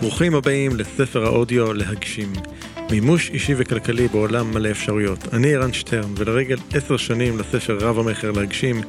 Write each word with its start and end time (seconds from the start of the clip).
ברוכים 0.00 0.34
הבאים 0.34 0.76
לספר 0.76 1.24
האודיו 1.24 1.72
להגשים. 1.72 2.32
מימוש 2.90 3.30
אישי 3.30 3.54
וכלכלי 3.56 4.08
בעולם 4.08 4.54
מלא 4.54 4.70
אפשרויות. 4.70 5.34
אני 5.34 5.54
ערן 5.54 5.72
שטרן, 5.72 6.12
ולרגל 6.16 6.56
עשר 6.72 6.96
שנים 6.96 7.38
לספר 7.38 7.78
רב 7.80 7.98
המכר 7.98 8.30
להגשים, 8.30 8.80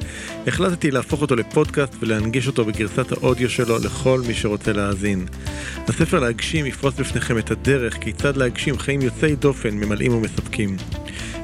החלטתי 0.46 0.90
להפוך 0.90 1.22
אותו 1.22 1.36
לפודקאסט 1.36 1.94
ולהנגיש 2.00 2.46
אותו 2.46 2.64
בגרסת 2.64 3.12
האודיו 3.12 3.50
שלו 3.50 3.78
לכל 3.78 4.22
מי 4.26 4.34
שרוצה 4.34 4.72
להאזין. 4.72 5.26
הספר 5.88 6.20
להגשים 6.20 6.66
יפרוס 6.66 6.94
בפניכם 6.94 7.38
את 7.38 7.50
הדרך 7.50 7.94
כיצד 8.00 8.36
להגשים 8.36 8.78
חיים 8.78 9.02
יוצאי 9.02 9.36
דופן, 9.36 9.74
ממלאים 9.74 10.14
ומספקים. 10.14 10.76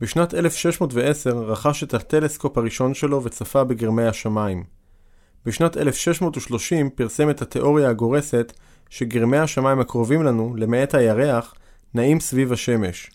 בשנת 0.00 0.34
1610 0.34 1.38
רכש 1.38 1.82
את 1.82 1.94
הטלסקופ 1.94 2.58
הראשון 2.58 2.94
שלו 2.94 3.24
וצפה 3.24 3.64
בגרמי 3.64 4.06
השמיים. 4.06 4.64
בשנת 5.46 5.76
1630 5.76 6.90
פרסם 6.90 7.30
את 7.30 7.42
התיאוריה 7.42 7.88
הגורסת 7.88 8.52
שגרמי 8.90 9.38
השמיים 9.38 9.80
הקרובים 9.80 10.22
לנו, 10.22 10.54
למעט 10.56 10.94
הירח, 10.94 11.54
נעים 11.96 12.20
סביב 12.20 12.52
השמש. 12.52 13.10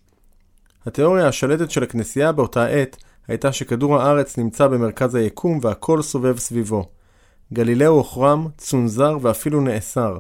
התיאוריה 0.86 1.28
השלטת 1.28 1.72
של 1.72 1.84
הכנסייה 1.84 2.32
באותה 2.32 2.66
עת 2.66 2.98
הייתה 3.28 3.52
שכדור 3.52 3.98
הארץ 3.98 4.38
נמצא 4.38 4.68
במרכז 4.68 5.16
היקום 5.16 5.60
והכל 5.62 6.02
סובב 6.02 6.38
סביבו. 6.38 6.90
גלילאו 7.54 7.92
הוחרם, 7.92 8.48
צונזר 8.58 9.18
ואפילו 9.22 9.62
נאסר. 9.62 10.18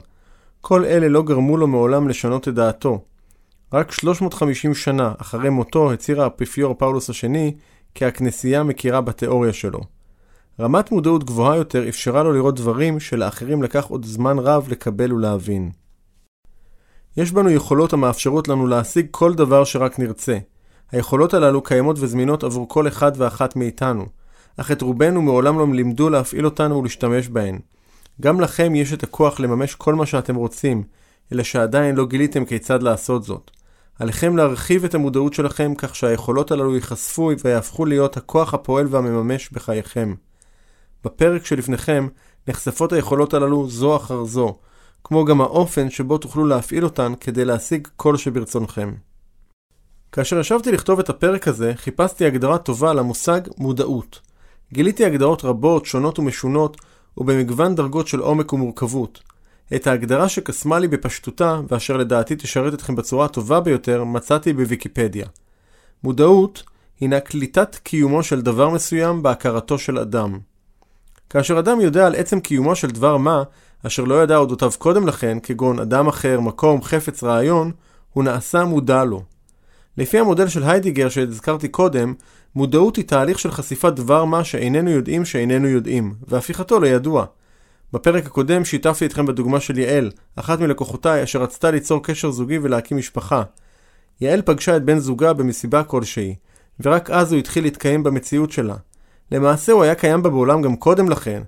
כל 0.62 0.86
אלה 0.86 1.08
לא 1.08 1.24
גרמו 1.24 1.58
לו 1.58 1.68
מעולם 1.68 2.08
לשנות 2.08 2.48
את 2.48 2.54
דעתו. 2.54 3.02
רק 3.74 3.92
350 3.92 4.74
שנה 4.74 5.14
אחרי 5.18 5.50
מותו 5.50 5.94
הצהיר 5.94 6.22
האפיפיור 6.22 6.74
פאולוס 6.74 7.10
השני 7.10 7.56
כי 7.96 8.06
הכנסייה 8.06 8.64
מכירה 8.64 9.02
בתיאוריה 9.02 9.54
שלו. 9.54 9.80
רמת 10.60 10.92
מודעות 10.92 11.24
גבוהה 11.24 11.58
יותר 11.58 11.90
אפשרה 11.90 12.24
לו 12.24 12.34
לראות 12.34 12.56
דברים 12.56 13.00
שלאחרים 13.00 13.64
לקח 13.64 13.86
עוד 13.86 14.06
זמן 14.06 14.40
רב 14.40 14.68
לקבל 14.70 15.14
ולהבין. 15.14 15.72
יש 17.18 17.32
בנו 17.32 17.50
יכולות 17.50 17.94
המאפשרות 17.94 18.48
לנו 18.48 18.68
להשיג 18.68 19.08
כל 19.12 19.34
דבר 19.34 19.64
שרק 19.64 20.00
נרצה. 20.00 20.38
היכולות 20.92 21.34
הללו 21.34 21.62
קיימות 21.62 22.00
וזמינות 22.00 22.44
עבור 22.44 22.70
כל 22.70 22.88
אחד 22.88 23.12
ואחת 23.16 23.56
מאיתנו, 23.56 24.06
אך 24.58 24.72
את 24.72 24.82
רובנו 24.82 25.22
מעולם 25.22 25.60
לא 25.60 25.68
לימדו 25.74 26.10
להפעיל 26.10 26.46
אותנו 26.46 26.78
ולהשתמש 26.78 27.28
בהן. 27.28 27.60
גם 28.22 28.42
לכם 28.42 28.76
יש 28.76 28.94
את 28.94 29.04
הכוח 29.04 29.40
לממש 29.40 29.76
כל 29.76 29.96
מה 29.96 30.06
שאתם 30.06 30.36
רוצים, 30.36 30.84
אלא 31.34 31.44
שעדיין 31.44 31.96
לא 31.96 32.06
גיליתם 32.06 32.46
כיצד 32.46 32.84
לעשות 32.84 33.24
זאת. 33.24 33.52
עליכם 34.00 34.38
להרחיב 34.38 34.86
את 34.86 34.96
המודעות 34.96 35.34
שלכם 35.34 35.74
כך 35.78 35.96
שהיכולות 35.96 36.52
הללו 36.52 36.76
ייחשפו 36.76 37.32
ויהפכו 37.44 37.86
להיות 37.86 38.18
הכוח 38.18 38.54
הפועל 38.54 38.88
והמממש 38.90 39.50
בחייכם. 39.52 40.14
בפרק 41.04 41.46
שלפניכם 41.46 42.08
נחשפות 42.48 42.94
היכולות 42.94 43.34
הללו 43.34 43.70
זו 43.70 43.96
אחר 43.96 44.24
זו, 44.24 44.58
כמו 45.04 45.26
גם 45.26 45.42
האופן 45.42 45.90
שבו 45.90 46.18
תוכלו 46.18 46.46
להפעיל 46.46 46.84
אותן 46.84 47.14
כדי 47.20 47.46
להשיג 47.46 47.88
כל 47.96 48.18
שברצונכם. 48.18 48.94
כאשר 50.12 50.40
ישבתי 50.40 50.72
לכתוב 50.72 51.00
את 51.00 51.10
הפרק 51.10 51.48
הזה, 51.48 51.74
חיפשתי 51.76 52.26
הגדרה 52.26 52.58
טובה 52.58 52.94
למושג 52.94 53.42
מודעות. 53.58 54.20
גיליתי 54.74 55.06
הגדרות 55.06 55.44
רבות, 55.46 55.86
שונות 55.86 56.20
ומשונות, 56.20 56.78
ובמגוון 57.18 57.76
דרגות 57.76 58.08
של 58.08 58.20
עומק 58.20 58.54
ומורכבות. 58.54 59.20
את 59.76 59.88
ההגדרה 59.88 60.30
שקסמה 60.30 60.80
לי 60.80 60.88
בפשטותה, 60.88 61.62
ואשר 61.68 61.98
לדעתי 61.98 62.36
תשרת 62.36 62.74
אתכם 62.74 62.96
בצורה 62.96 63.26
הטובה 63.26 63.60
ביותר, 63.60 64.04
מצאתי 64.04 64.54
בוויקיפדיה. 64.54 65.26
מודעות 66.04 66.64
הינה 67.00 67.20
קליטת 67.20 67.76
קיומו 67.76 68.24
של 68.24 68.42
דבר 68.42 68.70
מסוים 68.70 69.24
בהכרתו 69.24 69.78
של 69.78 69.98
אדם. 69.98 70.40
כאשר 71.30 71.60
אדם 71.60 71.82
יודע 71.82 72.08
על 72.08 72.16
עצם 72.16 72.40
קיומו 72.40 72.76
של 72.76 72.88
דבר 72.88 73.18
מה, 73.18 73.44
אשר 73.88 74.04
לא 74.04 74.24
ידע 74.24 74.38
אודותיו 74.38 74.72
קודם 74.78 75.08
לכן, 75.08 75.38
כגון 75.44 75.80
אדם 75.80 76.08
אחר, 76.08 76.40
מקום, 76.40 76.82
חפץ, 76.82 77.24
רעיון, 77.24 77.72
הוא 78.14 78.24
נעשה 78.24 78.64
מודע 78.64 79.04
לו. 79.04 79.24
לפי 79.98 80.20
המודל 80.20 80.48
של 80.48 80.64
היידיגר 80.64 81.10
שהזכרתי 81.10 81.68
קודם, 81.68 82.14
מודעות 82.56 82.96
היא 82.96 83.06
תהליך 83.06 83.40
של 83.40 83.52
חשיפת 83.52 83.94
דבר 83.94 84.26
מה 84.26 84.44
שאיננו 84.44 84.90
יודעים 84.90 85.26
שאיננו 85.26 85.68
יודעים, 85.68 86.14
והפיכתו 86.28 86.80
לידוע. 86.80 87.26
בפרק 87.94 88.26
הקודם 88.26 88.66
שיתפתי 88.66 89.06
אתכם 89.06 89.26
בדוגמה 89.26 89.60
של 89.60 89.78
יעל, 89.78 90.12
אחת 90.36 90.60
מלקוחותיי 90.60 91.24
אשר 91.24 91.42
רצתה 91.42 91.72
ליצור 91.72 92.04
קשר 92.04 92.32
זוגי 92.32 92.58
ולהקים 92.58 92.98
משפחה. 92.98 93.44
יעל 94.22 94.42
פגשה 94.42 94.78
את 94.78 94.84
בן 94.84 95.00
זוגה 95.00 95.34
במסיבה 95.34 95.84
כלשהי, 95.84 96.36
ורק 96.80 97.10
אז 97.10 97.32
הוא 97.32 97.40
התחיל 97.40 97.64
להתקיים 97.64 98.04
במציאות 98.04 98.52
שלה. 98.52 98.76
למעשה 99.32 99.72
הוא 99.72 99.84
היה 99.84 99.96
קיים 99.96 100.24
בה 100.24 100.30
בעולם 100.30 100.62
גם 100.62 100.76
קודם 100.76 101.10
לכן, 101.10 101.42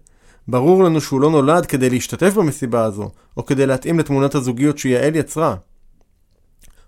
ברור 0.48 0.84
לנו 0.84 1.02
שהוא 1.02 1.22
לא 1.22 1.30
נולד 1.30 1.66
כדי 1.66 1.90
להשתתף 1.90 2.34
במסיבה 2.34 2.84
הזו, 2.84 3.10
או 3.38 3.46
כדי 3.46 3.66
להתאים 3.66 4.00
לתמונת 4.00 4.36
הזוגיות 4.36 4.78
שיעל 4.78 5.16
יצרה. 5.16 5.56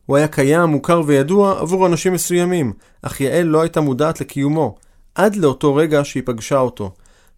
הוא 0.06 0.18
היה 0.18 0.28
קיים, 0.28 0.70
מוכר 0.70 1.02
וידוע 1.06 1.60
עבור 1.60 1.88
אנשים 1.88 2.14
מסוימים, 2.14 2.74
אך 3.02 3.22
יעל 3.22 3.46
לא 3.46 3.62
הייתה 3.62 3.82
מודעת 3.82 4.22
לקיומו, 4.22 4.76
עד 5.16 5.36
לאותו 5.36 5.76
רגע 5.76 6.02
שהיא 6.04 6.24
פגשה 6.26 6.58
אותו. 6.58 6.94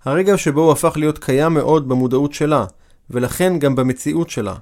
הרגע 0.05 0.37
שבו 0.37 0.61
הוא 0.61 0.71
הפך 0.71 0.93
להיות 0.95 1.17
קיים 1.17 1.53
מאוד 1.53 1.89
במודעות 1.89 2.33
שלה, 2.33 2.65
ולכן 3.09 3.59
גם 3.59 3.75
במציאות 3.75 4.29
שלה. 4.29 4.55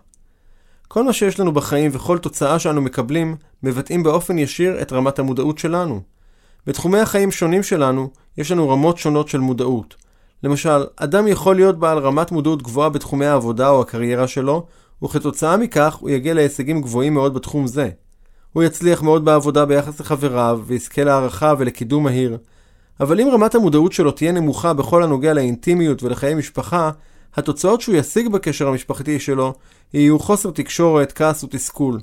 כל 0.88 1.04
מה 1.04 1.14
שיש 1.14 1.40
לנו 1.40 1.52
בחיים 1.52 1.92
וכל 1.94 2.18
תוצאה 2.18 2.60
שאנו 2.60 2.82
מקבלים, 2.82 3.36
מבטאים 3.64 4.04
באופן 4.04 4.38
ישיר 4.38 4.82
את 4.82 4.94
רמת 4.94 5.20
המודעות 5.20 5.58
שלנו. 5.58 6.02
בתחומי 6.68 7.00
החיים 7.00 7.32
שונים 7.32 7.64
שלנו, 7.64 8.10
יש 8.38 8.52
לנו 8.52 8.70
רמות 8.70 8.98
שונות 8.98 9.28
של 9.28 9.40
מודעות. 9.40 10.05
למשל, 10.46 10.84
אדם 10.96 11.28
יכול 11.28 11.56
להיות 11.56 11.80
בעל 11.80 11.98
רמת 11.98 12.32
מודעות 12.32 12.62
גבוהה 12.62 12.90
בתחומי 12.90 13.26
העבודה 13.26 13.70
או 13.70 13.82
הקריירה 13.82 14.28
שלו, 14.28 14.66
וכתוצאה 15.04 15.58
מכך 15.58 15.96
הוא 15.96 16.10
יגיע 16.10 16.34
להישגים 16.34 16.82
גבוהים 16.82 17.14
מאוד 17.14 17.34
בתחום 17.34 17.68
זה. 17.68 17.90
הוא 18.54 18.64
יצליח 18.64 19.02
מאוד 19.02 19.26
בעבודה 19.26 19.66
ביחס 19.66 20.00
לחבריו, 20.00 20.62
ויזכה 20.66 21.04
להערכה 21.04 21.54
ולקידום 21.58 22.04
מהיר. 22.04 22.38
אבל 23.00 23.22
אם 23.22 23.28
רמת 23.34 23.56
המודעות 23.56 23.94
שלו 23.94 24.12
תהיה 24.12 24.32
נמוכה 24.32 24.74
בכל 24.74 25.04
הנוגע 25.04 25.34
לאינטימיות 25.34 26.04
ולחיי 26.04 26.36
משפחה, 26.36 26.92
התוצאות 27.36 27.82
שהוא 27.82 27.96
ישיג 27.96 28.28
בקשר 28.28 28.68
המשפחתי 28.68 29.20
שלו 29.20 29.54
יהיו 29.94 30.20
חוסר 30.20 30.52
תקשורת, 30.52 31.12
כעס 31.12 31.44
ותסכול. 31.44 32.00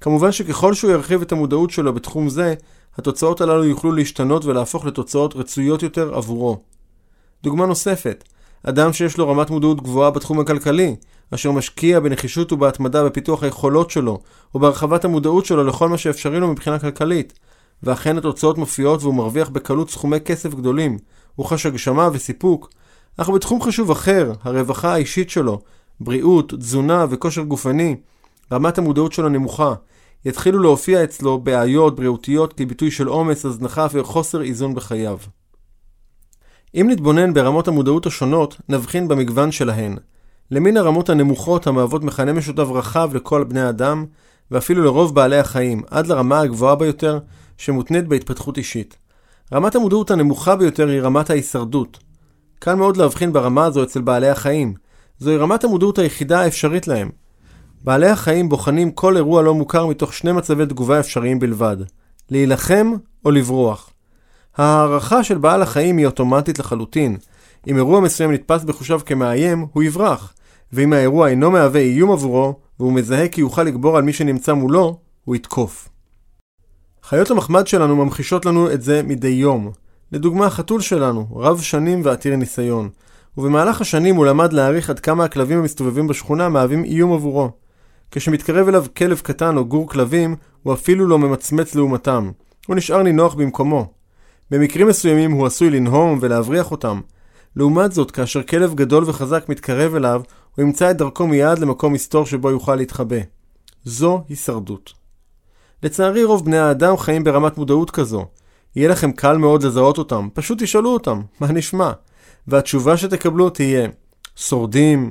כמובן 0.00 0.32
שככל 0.32 0.74
שהוא 0.74 0.90
ירחיב 0.90 1.22
את 1.22 1.32
המודעות 1.32 1.70
שלו 1.70 1.92
בתחום 1.92 2.28
זה, 2.28 2.54
התוצאות 2.98 3.40
הללו 3.40 3.64
יוכלו 3.64 3.92
להשתנות 3.92 4.44
ולהפוך 4.44 4.86
לתוצאות 4.86 5.36
רצויות 5.36 5.82
יותר 5.82 6.14
עבורו. 6.14 6.75
דוגמה 7.46 7.66
נוספת, 7.66 8.24
אדם 8.62 8.92
שיש 8.92 9.18
לו 9.18 9.28
רמת 9.28 9.50
מודעות 9.50 9.82
גבוהה 9.82 10.10
בתחום 10.10 10.40
הכלכלי, 10.40 10.96
אשר 11.34 11.50
משקיע 11.50 12.00
בנחישות 12.00 12.52
ובהתמדה 12.52 13.04
בפיתוח 13.04 13.42
היכולות 13.42 13.90
שלו, 13.90 14.20
ובהרחבת 14.54 15.04
המודעות 15.04 15.46
שלו 15.46 15.64
לכל 15.64 15.88
מה 15.88 15.98
שאפשרי 15.98 16.40
לו 16.40 16.48
מבחינה 16.48 16.78
כלכלית, 16.78 17.38
ואכן 17.82 18.18
התוצאות 18.18 18.58
מופיעות 18.58 19.02
והוא 19.02 19.14
מרוויח 19.14 19.48
בקלות 19.48 19.90
סכומי 19.90 20.20
כסף 20.20 20.54
גדולים, 20.54 20.98
הוא 21.36 21.46
חש 21.46 21.66
הגשמה 21.66 22.08
וסיפוק, 22.12 22.70
אך 23.16 23.28
בתחום 23.28 23.62
חשוב 23.62 23.90
אחר, 23.90 24.32
הרווחה 24.42 24.92
האישית 24.92 25.30
שלו, 25.30 25.60
בריאות, 26.00 26.54
תזונה 26.54 27.06
וכושר 27.10 27.42
גופני, 27.42 27.96
רמת 28.52 28.78
המודעות 28.78 29.12
שלו 29.12 29.28
נמוכה, 29.28 29.74
יתחילו 30.24 30.58
להופיע 30.58 31.04
אצלו 31.04 31.38
בעיות 31.38 31.96
בריאותיות 31.96 32.52
כביטוי 32.52 32.90
של 32.90 33.06
עומס, 33.06 33.44
הזנחה 33.44 33.86
וחוסר 33.92 34.42
איזון 34.42 34.74
בחייו. 34.74 35.18
אם 36.74 36.86
נתבונן 36.90 37.34
ברמות 37.34 37.68
המודעות 37.68 38.06
השונות, 38.06 38.56
נבחין 38.68 39.08
במגוון 39.08 39.52
שלהן. 39.52 39.96
למין 40.50 40.76
הרמות 40.76 41.10
הנמוכות 41.10 41.66
המהוות 41.66 42.04
מכנה 42.04 42.32
משותף 42.32 42.66
רחב 42.70 43.10
לכל 43.14 43.44
בני 43.44 43.68
אדם, 43.68 44.04
ואפילו 44.50 44.84
לרוב 44.84 45.14
בעלי 45.14 45.38
החיים, 45.38 45.82
עד 45.90 46.06
לרמה 46.06 46.40
הגבוהה 46.40 46.74
ביותר, 46.74 47.18
שמותנית 47.58 48.08
בהתפתחות 48.08 48.58
אישית. 48.58 48.96
רמת 49.52 49.74
המודעות 49.74 50.10
הנמוכה 50.10 50.56
ביותר 50.56 50.88
היא 50.88 51.00
רמת 51.00 51.30
ההישרדות. 51.30 51.98
קל 52.58 52.74
מאוד 52.74 52.96
להבחין 52.96 53.32
ברמה 53.32 53.64
הזו 53.64 53.82
אצל 53.82 54.00
בעלי 54.00 54.28
החיים. 54.28 54.74
זוהי 55.18 55.36
רמת 55.36 55.64
המודעות 55.64 55.98
היחידה 55.98 56.40
האפשרית 56.40 56.88
להם. 56.88 57.10
בעלי 57.84 58.08
החיים 58.08 58.48
בוחנים 58.48 58.90
כל 58.90 59.16
אירוע 59.16 59.42
לא 59.42 59.54
מוכר 59.54 59.86
מתוך 59.86 60.12
שני 60.12 60.32
מצבי 60.32 60.66
תגובה 60.66 61.00
אפשריים 61.00 61.38
בלבד 61.38 61.76
להילחם 62.30 62.92
או 63.24 63.30
לברוח. 63.30 63.90
ההערכה 64.56 65.24
של 65.24 65.38
בעל 65.38 65.62
החיים 65.62 65.96
היא 65.96 66.06
אוטומטית 66.06 66.58
לחלוטין. 66.58 67.16
אם 67.68 67.76
אירוע 67.76 68.00
מסוים 68.00 68.32
נתפס 68.32 68.64
בחושיו 68.64 69.00
כמאיים, 69.06 69.66
הוא 69.72 69.82
יברח, 69.82 70.32
ואם 70.72 70.92
האירוע 70.92 71.28
אינו 71.28 71.50
מהווה 71.50 71.80
איום 71.80 72.10
עבורו, 72.10 72.54
והוא 72.78 72.92
מזהה 72.92 73.28
כי 73.28 73.40
יוכל 73.40 73.62
לגבור 73.62 73.96
על 73.96 74.02
מי 74.02 74.12
שנמצא 74.12 74.52
מולו, 74.52 74.98
הוא 75.24 75.36
יתקוף. 75.36 75.88
חיות 77.02 77.30
המחמד 77.30 77.66
שלנו 77.66 77.96
ממחישות 77.96 78.46
לנו 78.46 78.72
את 78.72 78.82
זה 78.82 79.02
מדי 79.02 79.28
יום. 79.28 79.70
לדוגמה, 80.12 80.46
החתול 80.46 80.80
שלנו, 80.80 81.26
רב 81.36 81.60
שנים 81.60 82.00
ועתיר 82.04 82.36
ניסיון, 82.36 82.88
ובמהלך 83.38 83.80
השנים 83.80 84.16
הוא 84.16 84.26
למד 84.26 84.52
להעריך 84.52 84.90
עד 84.90 85.00
כמה 85.00 85.24
הכלבים 85.24 85.58
המסתובבים 85.58 86.06
בשכונה 86.06 86.48
מהווים 86.48 86.84
איום 86.84 87.12
עבורו. 87.12 87.50
כשמתקרב 88.10 88.68
אליו 88.68 88.84
כלב 88.96 89.18
קטן 89.18 89.56
או 89.56 89.64
גור 89.64 89.88
כלבים, 89.88 90.36
הוא 90.62 90.74
אפילו 90.74 91.06
לא 91.06 91.18
ממצמץ 91.18 91.74
לעומתם. 91.74 92.30
הוא 92.66 92.76
נשאר 92.76 93.02
נינוח 93.02 93.34
במקומו. 93.34 93.95
במקרים 94.50 94.88
מסוימים 94.88 95.30
הוא 95.30 95.46
עשוי 95.46 95.70
לנהום 95.70 96.18
ולהבריח 96.22 96.70
אותם. 96.70 97.00
לעומת 97.56 97.92
זאת, 97.92 98.10
כאשר 98.10 98.42
כלב 98.42 98.74
גדול 98.74 99.04
וחזק 99.06 99.48
מתקרב 99.48 99.94
אליו, 99.94 100.22
הוא 100.56 100.62
ימצא 100.62 100.90
את 100.90 100.96
דרכו 100.96 101.26
מיד 101.26 101.58
למקום 101.58 101.92
מסתור 101.92 102.26
שבו 102.26 102.50
יוכל 102.50 102.74
להתחבא. 102.76 103.16
זו 103.84 104.24
הישרדות. 104.28 104.92
לצערי 105.82 106.24
רוב 106.24 106.44
בני 106.44 106.58
האדם 106.58 106.96
חיים 106.96 107.24
ברמת 107.24 107.58
מודעות 107.58 107.90
כזו. 107.90 108.26
יהיה 108.76 108.88
לכם 108.88 109.12
קל 109.12 109.36
מאוד 109.36 109.62
לזהות 109.62 109.98
אותם, 109.98 110.28
פשוט 110.34 110.62
תשאלו 110.62 110.90
אותם, 110.90 111.22
מה 111.40 111.52
נשמע? 111.52 111.90
והתשובה 112.48 112.96
שתקבלו 112.96 113.50
תהיה 113.50 113.88
שורדים, 114.36 115.10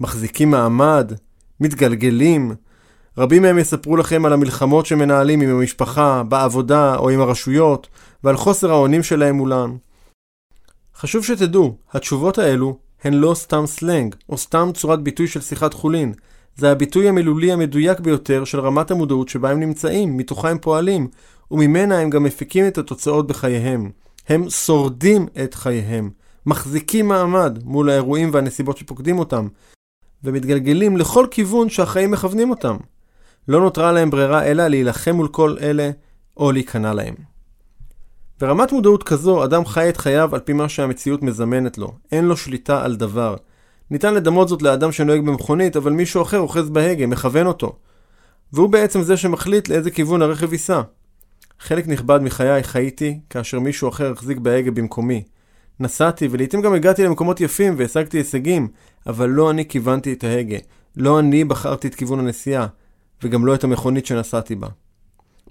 מחזיקים 0.00 0.50
מעמד, 0.50 1.12
מתגלגלים. 1.60 2.54
רבים 3.18 3.42
מהם 3.42 3.58
יספרו 3.58 3.96
לכם 3.96 4.24
על 4.26 4.32
המלחמות 4.32 4.86
שמנהלים 4.86 5.40
עם 5.40 5.50
המשפחה, 5.50 6.22
בעבודה 6.22 6.96
או 6.96 7.10
עם 7.10 7.20
הרשויות, 7.20 7.88
ועל 8.24 8.36
חוסר 8.36 8.70
האונים 8.70 9.02
שלהם 9.02 9.36
מולם. 9.36 9.76
חשוב 10.96 11.24
שתדעו, 11.24 11.76
התשובות 11.92 12.38
האלו 12.38 12.78
הן 13.04 13.14
לא 13.14 13.34
סתם 13.34 13.66
סלנג, 13.66 14.14
או 14.28 14.38
סתם 14.38 14.70
צורת 14.74 15.02
ביטוי 15.02 15.28
של 15.28 15.40
שיחת 15.40 15.74
חולין. 15.74 16.12
זה 16.56 16.70
הביטוי 16.70 17.08
המילולי 17.08 17.52
המדויק 17.52 18.00
ביותר 18.00 18.44
של 18.44 18.60
רמת 18.60 18.90
המודעות 18.90 19.28
שבה 19.28 19.50
הם 19.50 19.60
נמצאים, 19.60 20.16
מתוכה 20.16 20.50
הם 20.50 20.58
פועלים, 20.58 21.08
וממנה 21.50 21.98
הם 21.98 22.10
גם 22.10 22.22
מפיקים 22.22 22.66
את 22.66 22.78
התוצאות 22.78 23.26
בחייהם. 23.26 23.90
הם 24.28 24.50
שורדים 24.50 25.26
את 25.44 25.54
חייהם, 25.54 26.10
מחזיקים 26.46 27.08
מעמד 27.08 27.58
מול 27.64 27.90
האירועים 27.90 28.30
והנסיבות 28.32 28.76
שפוקדים 28.76 29.18
אותם, 29.18 29.48
ומתגלגלים 30.24 30.96
לכל 30.96 31.26
כיוון 31.30 31.68
שהחיים 31.68 32.10
מכוונים 32.10 32.50
אותם. 32.50 32.76
לא 33.48 33.60
נותרה 33.60 33.92
להם 33.92 34.10
ברירה 34.10 34.44
אלא 34.44 34.66
להילחם 34.66 35.16
מול 35.16 35.28
כל 35.28 35.56
אלה, 35.60 35.90
או 36.36 36.52
להיכנע 36.52 36.94
להם. 36.94 37.14
ברמת 38.40 38.72
מודעות 38.72 39.02
כזו, 39.02 39.44
אדם 39.44 39.64
חי 39.64 39.88
את 39.88 39.96
חייו 39.96 40.34
על 40.34 40.40
פי 40.40 40.52
מה 40.52 40.68
שהמציאות 40.68 41.22
מזמנת 41.22 41.78
לו. 41.78 41.92
אין 42.12 42.24
לו 42.24 42.36
שליטה 42.36 42.84
על 42.84 42.96
דבר. 42.96 43.36
ניתן 43.90 44.14
לדמות 44.14 44.48
זאת 44.48 44.62
לאדם 44.62 44.92
שנוהג 44.92 45.20
במכונית, 45.20 45.76
אבל 45.76 45.92
מישהו 45.92 46.22
אחר 46.22 46.38
אוחז 46.38 46.70
בהגה, 46.70 47.06
מכוון 47.06 47.46
אותו. 47.46 47.76
והוא 48.52 48.68
בעצם 48.68 49.02
זה 49.02 49.16
שמחליט 49.16 49.68
לאיזה 49.68 49.90
כיוון 49.90 50.22
הרכב 50.22 50.52
ייסע. 50.52 50.80
חלק 51.60 51.88
נכבד 51.88 52.20
מחיי 52.22 52.62
חייתי 52.62 53.20
כאשר 53.30 53.60
מישהו 53.60 53.88
אחר 53.88 54.12
החזיק 54.12 54.38
בהגה 54.38 54.70
במקומי. 54.70 55.22
נסעתי 55.80 56.28
ולעיתים 56.30 56.62
גם 56.62 56.74
הגעתי 56.74 57.04
למקומות 57.04 57.40
יפים 57.40 57.74
והשגתי 57.78 58.18
הישגים, 58.18 58.68
אבל 59.06 59.28
לא 59.28 59.50
אני 59.50 59.68
כיוונתי 59.68 60.12
את 60.12 60.24
ההגה. 60.24 60.56
לא 60.96 61.18
אני 61.18 61.44
בחרתי 61.44 61.88
את 61.88 61.94
כיוון 61.94 62.18
הנסיעה, 62.18 62.66
וגם 63.22 63.46
לא 63.46 63.54
את 63.54 63.64
המכונית 63.64 64.06
שנסעתי 64.06 64.54
בה. 64.54 64.68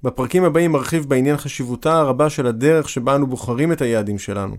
בפרקים 0.03 0.43
הבאים 0.43 0.75
ארחיב 0.75 1.09
בעניין 1.09 1.37
חשיבותה 1.37 1.99
הרבה 1.99 2.29
של 2.29 2.47
הדרך 2.47 2.89
שבה 2.89 3.15
אנו 3.15 3.27
בוחרים 3.27 3.71
את 3.71 3.81
היעדים 3.81 4.19
שלנו. 4.19 4.55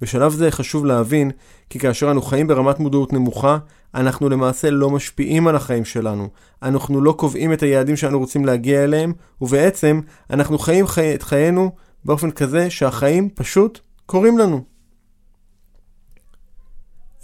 בשלב 0.00 0.32
זה 0.32 0.50
חשוב 0.50 0.86
להבין 0.86 1.30
כי 1.70 1.78
כאשר 1.78 2.10
אנו 2.10 2.22
חיים 2.22 2.46
ברמת 2.46 2.78
מודעות 2.78 3.12
נמוכה, 3.12 3.58
אנחנו 3.94 4.28
למעשה 4.28 4.70
לא 4.70 4.90
משפיעים 4.90 5.48
על 5.48 5.56
החיים 5.56 5.84
שלנו. 5.84 6.28
אנחנו 6.62 7.00
לא 7.00 7.12
קובעים 7.12 7.52
את 7.52 7.62
היעדים 7.62 7.96
שאנו 7.96 8.18
רוצים 8.18 8.44
להגיע 8.44 8.84
אליהם, 8.84 9.12
ובעצם 9.40 10.00
אנחנו 10.30 10.58
חיים 10.58 10.86
חי... 10.86 11.14
את 11.14 11.22
חיינו 11.22 11.70
באופן 12.04 12.30
כזה 12.30 12.70
שהחיים 12.70 13.28
פשוט 13.34 13.80
קורים 14.06 14.38
לנו. 14.38 14.64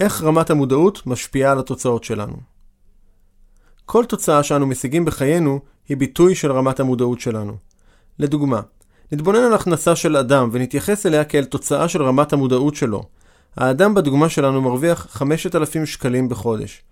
איך 0.00 0.23
רמת 0.23 0.50
המודעות 0.50 1.06
משפיעה 1.06 1.52
על 1.52 1.58
התוצאות 1.58 2.05
שלנו? 2.05 2.52
כל 3.93 4.05
תוצאה 4.05 4.43
שאנו 4.43 4.67
משיגים 4.67 5.05
בחיינו 5.05 5.61
היא 5.89 5.97
ביטוי 5.97 6.35
של 6.35 6.53
רמת 6.53 6.81
המודעות 6.81 7.21
שלנו. 7.21 7.56
לדוגמה, 8.19 8.61
נתבונן 9.12 9.39
על 9.39 9.55
הכנסה 9.55 9.97
של 9.97 10.17
אדם 10.17 10.49
ונתייחס 10.53 11.06
אליה 11.06 11.25
כאל 11.25 11.44
תוצאה 11.44 11.89
של 11.89 12.03
רמת 12.03 12.33
המודעות 12.33 12.75
שלו. 12.75 13.03
האדם 13.56 13.94
בדוגמה 13.94 14.29
שלנו 14.29 14.62
מרוויח 14.62 15.06
5,000 15.11 15.87
שקלים 15.87 16.29
בחודש. 16.29 16.83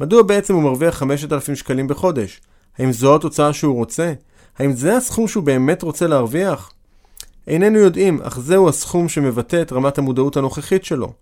מדוע 0.00 0.22
בעצם 0.22 0.54
הוא 0.54 0.62
מרוויח 0.62 0.94
5,000 0.94 1.56
שקלים 1.56 1.88
בחודש? 1.88 2.40
האם 2.78 2.92
זו 2.92 3.14
התוצאה 3.14 3.52
שהוא 3.52 3.74
רוצה? 3.74 4.12
האם 4.58 4.72
זה 4.72 4.96
הסכום 4.96 5.28
שהוא 5.28 5.44
באמת 5.44 5.82
רוצה 5.82 6.06
להרוויח? 6.06 6.72
איננו 7.46 7.78
יודעים, 7.78 8.20
אך 8.22 8.40
זהו 8.40 8.68
הסכום 8.68 9.08
שמבטא 9.08 9.62
את 9.62 9.72
רמת 9.72 9.98
המודעות 9.98 10.36
הנוכחית 10.36 10.84
שלו. 10.84 11.12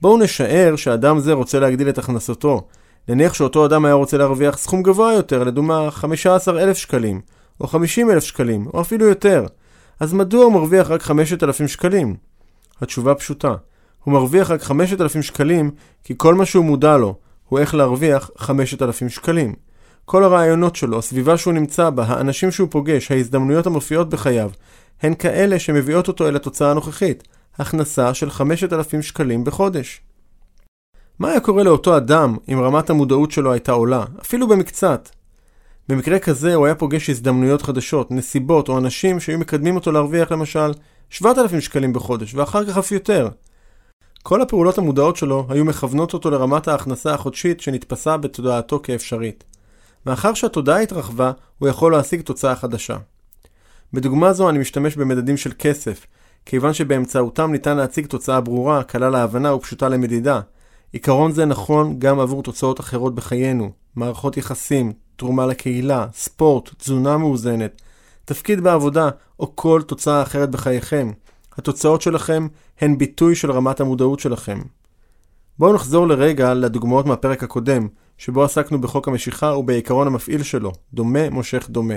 בואו 0.00 0.18
נשער 0.18 0.76
שאדם 0.76 1.20
זה 1.20 1.32
רוצה 1.32 1.60
להגדיל 1.60 1.88
את 1.88 1.98
הכנסתו. 1.98 2.66
נניח 3.08 3.34
שאותו 3.34 3.66
אדם 3.66 3.84
היה 3.84 3.94
רוצה 3.94 4.18
להרוויח 4.18 4.58
סכום 4.58 4.82
גבוה 4.82 5.12
יותר, 5.12 5.44
לדוגמה 5.44 5.90
15,000 5.90 6.76
שקלים, 6.76 7.20
או 7.60 7.66
50,000 7.66 8.24
שקלים, 8.24 8.66
או 8.74 8.80
אפילו 8.80 9.06
יותר. 9.06 9.46
אז 10.00 10.12
מדוע 10.12 10.44
הוא 10.44 10.52
מרוויח 10.52 10.90
רק 10.90 11.02
5,000 11.02 11.68
שקלים? 11.68 12.16
התשובה 12.80 13.14
פשוטה. 13.14 13.54
הוא 14.04 14.14
מרוויח 14.14 14.50
רק 14.50 14.62
5,000 14.62 15.22
שקלים 15.22 15.70
כי 16.04 16.14
כל 16.16 16.34
מה 16.34 16.46
שהוא 16.46 16.64
מודע 16.64 16.96
לו 16.96 17.14
הוא 17.48 17.58
איך 17.58 17.74
להרוויח 17.74 18.30
5,000 18.38 19.08
שקלים. 19.08 19.54
כל 20.04 20.24
הרעיונות 20.24 20.76
שלו, 20.76 20.98
הסביבה 20.98 21.36
שהוא 21.36 21.54
נמצא 21.54 21.90
בה, 21.90 22.04
האנשים 22.04 22.50
שהוא 22.50 22.68
פוגש, 22.70 23.10
ההזדמנויות 23.10 23.66
המופיעות 23.66 24.08
בחייו, 24.08 24.50
הן 25.02 25.14
כאלה 25.14 25.58
שמביאות 25.58 26.08
אותו 26.08 26.28
אל 26.28 26.36
התוצאה 26.36 26.70
הנוכחית, 26.70 27.28
הכנסה 27.58 28.14
של 28.14 28.30
5,000 28.30 29.02
שקלים 29.02 29.44
בחודש. 29.44 30.00
מה 31.20 31.30
היה 31.30 31.40
קורה 31.40 31.62
לאותו 31.62 31.96
אדם 31.96 32.36
אם 32.52 32.60
רמת 32.60 32.90
המודעות 32.90 33.30
שלו 33.30 33.52
הייתה 33.52 33.72
עולה, 33.72 34.04
אפילו 34.22 34.48
במקצת? 34.48 35.08
במקרה 35.88 36.18
כזה 36.18 36.54
הוא 36.54 36.66
היה 36.66 36.74
פוגש 36.74 37.10
הזדמנויות 37.10 37.62
חדשות, 37.62 38.10
נסיבות 38.10 38.68
או 38.68 38.78
אנשים 38.78 39.20
שהיו 39.20 39.38
מקדמים 39.38 39.74
אותו 39.76 39.92
להרוויח 39.92 40.32
למשל 40.32 40.72
7,000 41.10 41.60
שקלים 41.60 41.92
בחודש, 41.92 42.34
ואחר 42.34 42.64
כך 42.64 42.78
אף 42.78 42.92
יותר. 42.92 43.28
כל 44.22 44.42
הפעולות 44.42 44.78
המודעות 44.78 45.16
שלו 45.16 45.46
היו 45.48 45.64
מכוונות 45.64 46.14
אותו 46.14 46.30
לרמת 46.30 46.68
ההכנסה 46.68 47.14
החודשית 47.14 47.60
שנתפסה 47.60 48.16
בתודעתו 48.16 48.80
כאפשרית. 48.82 49.44
מאחר 50.06 50.34
שהתודעה 50.34 50.80
התרחבה, 50.80 51.32
הוא 51.58 51.68
יכול 51.68 51.92
להשיג 51.92 52.20
תוצאה 52.20 52.56
חדשה. 52.56 52.96
בדוגמה 53.92 54.32
זו 54.32 54.50
אני 54.50 54.58
משתמש 54.58 54.96
במדדים 54.96 55.36
של 55.36 55.52
כסף, 55.58 56.06
כיוון 56.46 56.72
שבאמצעותם 56.72 57.52
ניתן 57.52 57.76
להציג 57.76 58.06
תוצאה 58.06 58.40
ברורה, 58.40 58.82
קלה 58.82 59.10
להבנה 59.10 59.54
ופשוטה 59.54 59.88
למדידה. 59.88 60.40
עיקרון 60.92 61.32
זה 61.32 61.44
נכון 61.44 61.98
גם 61.98 62.20
עבור 62.20 62.42
תוצאות 62.42 62.80
אחרות 62.80 63.14
בחיינו, 63.14 63.70
מערכות 63.96 64.36
יחסים, 64.36 64.92
תרומה 65.16 65.46
לקהילה, 65.46 66.06
ספורט, 66.12 66.70
תזונה 66.78 67.18
מאוזנת, 67.18 67.82
תפקיד 68.24 68.60
בעבודה 68.60 69.08
או 69.40 69.56
כל 69.56 69.82
תוצאה 69.86 70.22
אחרת 70.22 70.50
בחייכם. 70.50 71.10
התוצאות 71.56 72.02
שלכם 72.02 72.46
הן 72.80 72.98
ביטוי 72.98 73.34
של 73.34 73.52
רמת 73.52 73.80
המודעות 73.80 74.20
שלכם. 74.20 74.60
בואו 75.58 75.72
נחזור 75.72 76.08
לרגע 76.08 76.54
לדוגמאות 76.54 77.06
מהפרק 77.06 77.42
הקודם, 77.42 77.88
שבו 78.18 78.44
עסקנו 78.44 78.80
בחוק 78.80 79.08
המשיכה 79.08 79.56
ובעיקרון 79.56 80.06
המפעיל 80.06 80.42
שלו, 80.42 80.72
דומה 80.94 81.30
מושך 81.30 81.66
דומה. 81.70 81.94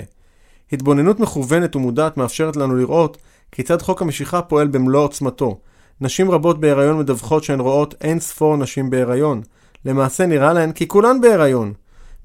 התבוננות 0.72 1.20
מכוונת 1.20 1.76
ומודעת 1.76 2.18
מאפשרת 2.18 2.56
לנו 2.56 2.76
לראות 2.76 3.18
כיצד 3.52 3.82
חוק 3.82 4.02
המשיכה 4.02 4.42
פועל 4.42 4.68
במלוא 4.68 5.04
עוצמתו. 5.04 5.60
נשים 6.02 6.32
רבות 6.32 6.60
בהיריון 6.60 7.00
מדווחות 7.00 7.44
שהן 7.44 7.60
רואות 7.60 7.96
אין 8.02 8.20
ספור 8.20 8.58
נשים 8.58 8.90
בהיריון. 8.90 9.42
למעשה 9.86 10.26
נראה 10.26 10.54
להן 10.54 10.72
כי 10.72 10.88
כולן 10.88 11.22
בהיריון. 11.22 11.74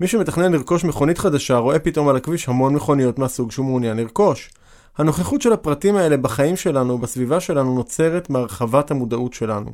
מי 0.01 0.07
שמתכנן 0.07 0.53
לרכוש 0.53 0.85
מכונית 0.85 1.19
חדשה 1.19 1.57
רואה 1.57 1.79
פתאום 1.79 2.09
על 2.09 2.17
הכביש 2.17 2.49
המון 2.49 2.75
מכוניות 2.75 3.19
מהסוג 3.19 3.53
שהוא 3.53 3.67
מעוניין 3.67 3.97
לרכוש. 3.97 4.51
הנוכחות 4.99 5.43
של 5.43 5.53
הפרטים 5.53 5.97
האלה 5.97 6.17
בחיים 6.17 6.57
שלנו 6.57 6.95
ובסביבה 6.95 7.41
שלנו 7.41 7.75
נוצרת 7.75 8.31
מהרחבת 8.31 8.91
המודעות 8.91 9.35
שלנו. 9.35 9.71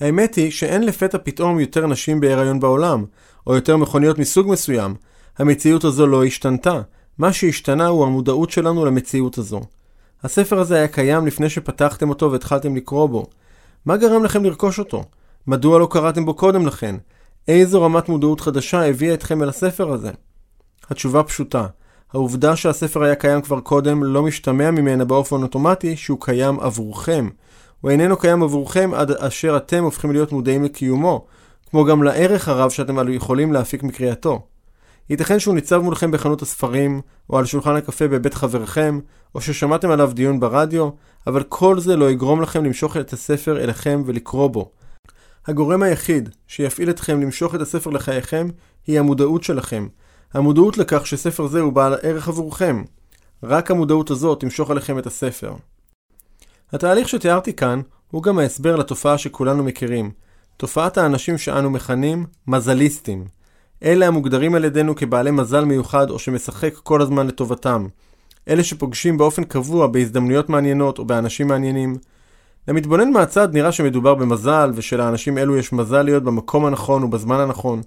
האמת 0.00 0.34
היא 0.34 0.50
שאין 0.50 0.82
לפתע 0.82 1.18
פתאום 1.22 1.60
יותר 1.60 1.86
נשים 1.86 2.20
בהיריון 2.20 2.60
בעולם, 2.60 3.04
או 3.46 3.54
יותר 3.54 3.76
מכוניות 3.76 4.18
מסוג 4.18 4.48
מסוים. 4.48 4.94
המציאות 5.38 5.84
הזו 5.84 6.06
לא 6.06 6.24
השתנתה. 6.24 6.80
מה 7.18 7.32
שהשתנה 7.32 7.86
הוא 7.86 8.06
המודעות 8.06 8.50
שלנו 8.50 8.84
למציאות 8.84 9.38
הזו. 9.38 9.60
הספר 10.24 10.58
הזה 10.58 10.76
היה 10.76 10.88
קיים 10.88 11.26
לפני 11.26 11.50
שפתחתם 11.50 12.08
אותו 12.08 12.32
והתחלתם 12.32 12.76
לקרוא 12.76 13.06
בו. 13.08 13.26
מה 13.86 13.96
גרם 13.96 14.24
לכם 14.24 14.44
לרכוש 14.44 14.78
אותו? 14.78 15.04
מדוע 15.46 15.78
לא 15.78 15.88
קראתם 15.90 16.24
בו 16.24 16.34
קודם 16.34 16.66
לכן? 16.66 16.96
איזו 17.48 17.82
רמת 17.82 18.08
מודעות 18.08 18.40
חדשה 18.40 18.88
הביאה 18.88 19.14
אתכם 19.14 19.42
אל 19.42 19.48
הספר 19.48 19.92
הזה? 19.92 20.10
התשובה 20.90 21.22
פשוטה. 21.22 21.66
העובדה 22.12 22.56
שהספר 22.56 23.02
היה 23.02 23.14
קיים 23.14 23.42
כבר 23.42 23.60
קודם 23.60 24.04
לא 24.04 24.22
משתמע 24.22 24.70
ממנה 24.70 25.04
באופן 25.04 25.42
אוטומטי 25.42 25.96
שהוא 25.96 26.20
קיים 26.20 26.60
עבורכם. 26.60 27.28
הוא 27.80 27.90
איננו 27.90 28.16
קיים 28.16 28.42
עבורכם 28.42 28.90
עד 28.94 29.10
אשר 29.10 29.56
אתם 29.56 29.84
הופכים 29.84 30.12
להיות 30.12 30.32
מודעים 30.32 30.64
לקיומו, 30.64 31.26
כמו 31.70 31.84
גם 31.84 32.02
לערך 32.02 32.48
הרב 32.48 32.70
שאתם 32.70 33.12
יכולים 33.12 33.52
להפיק 33.52 33.82
מקריאתו. 33.82 34.42
ייתכן 35.10 35.38
שהוא 35.38 35.54
ניצב 35.54 35.78
מולכם 35.78 36.10
בחנות 36.10 36.42
הספרים, 36.42 37.00
או 37.30 37.38
על 37.38 37.44
שולחן 37.44 37.76
הקפה 37.76 38.08
בבית 38.08 38.34
חברכם, 38.34 39.00
או 39.34 39.40
ששמעתם 39.40 39.90
עליו 39.90 40.10
דיון 40.14 40.40
ברדיו, 40.40 40.88
אבל 41.26 41.42
כל 41.42 41.80
זה 41.80 41.96
לא 41.96 42.10
יגרום 42.10 42.42
לכם 42.42 42.64
למשוך 42.64 42.96
את 42.96 43.12
הספר 43.12 43.62
אליכם 43.62 44.02
ולקרוא 44.06 44.48
בו. 44.48 44.70
הגורם 45.46 45.82
היחיד 45.82 46.28
שיפעיל 46.46 46.90
אתכם 46.90 47.20
למשוך 47.20 47.54
את 47.54 47.60
הספר 47.60 47.90
לחייכם 47.90 48.48
היא 48.86 48.98
המודעות 48.98 49.44
שלכם. 49.44 49.88
המודעות 50.34 50.78
לכך 50.78 51.06
שספר 51.06 51.46
זה 51.46 51.60
הוא 51.60 51.72
בעל 51.72 51.94
ערך 52.02 52.28
עבורכם. 52.28 52.84
רק 53.42 53.70
המודעות 53.70 54.10
הזאת 54.10 54.40
תמשוך 54.40 54.70
עליכם 54.70 54.98
את 54.98 55.06
הספר. 55.06 55.54
התהליך 56.72 57.08
שתיארתי 57.08 57.52
כאן 57.52 57.80
הוא 58.10 58.22
גם 58.22 58.38
ההסבר 58.38 58.76
לתופעה 58.76 59.18
שכולנו 59.18 59.64
מכירים, 59.64 60.10
תופעת 60.56 60.98
האנשים 60.98 61.38
שאנו 61.38 61.70
מכנים 61.70 62.26
מזליסטים. 62.46 63.37
אלה 63.82 64.06
המוגדרים 64.06 64.54
על 64.54 64.64
ידינו 64.64 64.96
כבעלי 64.96 65.30
מזל 65.30 65.64
מיוחד 65.64 66.10
או 66.10 66.18
שמשחק 66.18 66.74
כל 66.74 67.02
הזמן 67.02 67.26
לטובתם. 67.26 67.86
אלה 68.48 68.64
שפוגשים 68.64 69.18
באופן 69.18 69.44
קבוע 69.44 69.86
בהזדמנויות 69.86 70.48
מעניינות 70.48 70.98
או 70.98 71.04
באנשים 71.04 71.48
מעניינים. 71.48 71.96
למתבונן 72.68 73.10
מהצד 73.10 73.54
נראה 73.54 73.72
שמדובר 73.72 74.14
במזל 74.14 74.72
ושלאנשים 74.74 75.38
אלו 75.38 75.56
יש 75.56 75.72
מזל 75.72 76.02
להיות 76.02 76.22
במקום 76.22 76.64
הנכון 76.64 77.04
ובזמן 77.04 77.40
הנכון. 77.40 77.82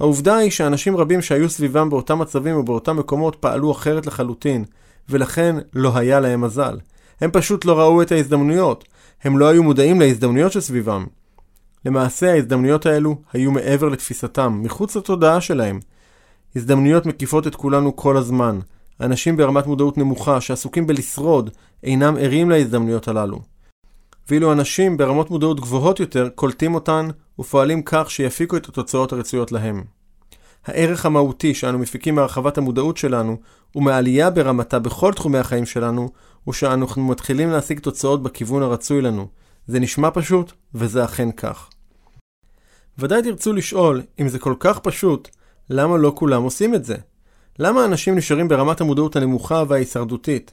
העובדה 0.00 0.36
היא 0.36 0.50
שאנשים 0.50 0.96
רבים 0.96 1.22
שהיו 1.22 1.50
סביבם 1.50 1.90
באותם 1.90 2.18
מצבים 2.18 2.56
ובאותם 2.56 2.96
מקומות 2.96 3.36
פעלו 3.36 3.72
אחרת 3.72 4.06
לחלוטין, 4.06 4.64
ולכן 5.08 5.56
לא 5.74 5.96
היה 5.96 6.20
להם 6.20 6.40
מזל. 6.40 6.78
הם 7.20 7.30
פשוט 7.30 7.64
לא 7.64 7.78
ראו 7.78 8.02
את 8.02 8.12
ההזדמנויות. 8.12 8.84
הם 9.24 9.38
לא 9.38 9.48
היו 9.48 9.62
מודעים 9.62 10.00
להזדמנויות 10.00 10.52
שסביבם. 10.52 11.06
למעשה 11.84 12.32
ההזדמנויות 12.32 12.86
האלו 12.86 13.16
היו 13.32 13.50
מעבר 13.50 13.88
לתפיסתם, 13.88 14.60
מחוץ 14.62 14.96
לתודעה 14.96 15.40
שלהם. 15.40 15.80
הזדמנויות 16.56 17.06
מקיפות 17.06 17.46
את 17.46 17.54
כולנו 17.54 17.96
כל 17.96 18.16
הזמן. 18.16 18.58
אנשים 19.00 19.36
ברמת 19.36 19.66
מודעות 19.66 19.98
נמוכה 19.98 20.40
שעסוקים 20.40 20.86
בלשרוד 20.86 21.50
אינם 21.82 22.16
ערים 22.20 22.50
להזדמנויות 22.50 23.08
הללו. 23.08 23.40
ואילו 24.28 24.52
אנשים 24.52 24.96
ברמות 24.96 25.30
מודעות 25.30 25.60
גבוהות 25.60 26.00
יותר 26.00 26.28
קולטים 26.34 26.74
אותן 26.74 27.08
ופועלים 27.38 27.82
כך 27.84 28.10
שיפיקו 28.10 28.56
את 28.56 28.68
התוצאות 28.68 29.12
הרצויות 29.12 29.52
להם. 29.52 29.84
הערך 30.66 31.06
המהותי 31.06 31.54
שאנו 31.54 31.78
מפיקים 31.78 32.14
מהרחבת 32.14 32.58
המודעות 32.58 32.96
שלנו 32.96 33.36
ומעלייה 33.74 34.30
ברמתה 34.30 34.78
בכל 34.78 35.12
תחומי 35.12 35.38
החיים 35.38 35.66
שלנו 35.66 36.08
הוא 36.44 36.54
שאנחנו 36.54 37.04
מתחילים 37.04 37.50
להשיג 37.50 37.78
תוצאות 37.78 38.22
בכיוון 38.22 38.62
הרצוי 38.62 39.00
לנו. 39.00 39.26
זה 39.68 39.80
נשמע 39.80 40.08
פשוט, 40.14 40.52
וזה 40.74 41.04
אכן 41.04 41.32
כך. 41.32 41.70
ודאי 42.98 43.22
תרצו 43.22 43.52
לשאול, 43.52 44.02
אם 44.20 44.28
זה 44.28 44.38
כל 44.38 44.54
כך 44.60 44.78
פשוט, 44.78 45.28
למה 45.70 45.96
לא 45.96 46.12
כולם 46.14 46.42
עושים 46.42 46.74
את 46.74 46.84
זה? 46.84 46.96
למה 47.58 47.84
אנשים 47.84 48.14
נשארים 48.14 48.48
ברמת 48.48 48.80
המודעות 48.80 49.16
הנמוכה 49.16 49.62
וההישרדותית? 49.68 50.52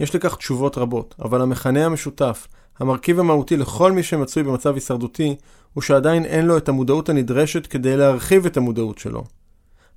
יש 0.00 0.14
לכך 0.14 0.36
תשובות 0.36 0.78
רבות, 0.78 1.14
אבל 1.22 1.42
המכנה 1.42 1.86
המשותף, 1.86 2.48
המרכיב 2.78 3.20
המהותי 3.20 3.56
לכל 3.56 3.92
מי 3.92 4.02
שמצוי 4.02 4.42
במצב 4.42 4.74
הישרדותי, 4.74 5.36
הוא 5.74 5.82
שעדיין 5.82 6.24
אין 6.24 6.46
לו 6.46 6.56
את 6.56 6.68
המודעות 6.68 7.08
הנדרשת 7.08 7.66
כדי 7.66 7.96
להרחיב 7.96 8.46
את 8.46 8.56
המודעות 8.56 8.98
שלו. 8.98 9.24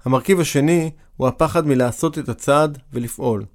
המרכיב 0.05 0.39
השני 0.39 0.91
הוא 1.17 1.27
הפחד 1.27 1.67
מלעשות 1.67 2.17
את 2.17 2.29
הצעד 2.29 2.77
ולפעול. 2.93 3.45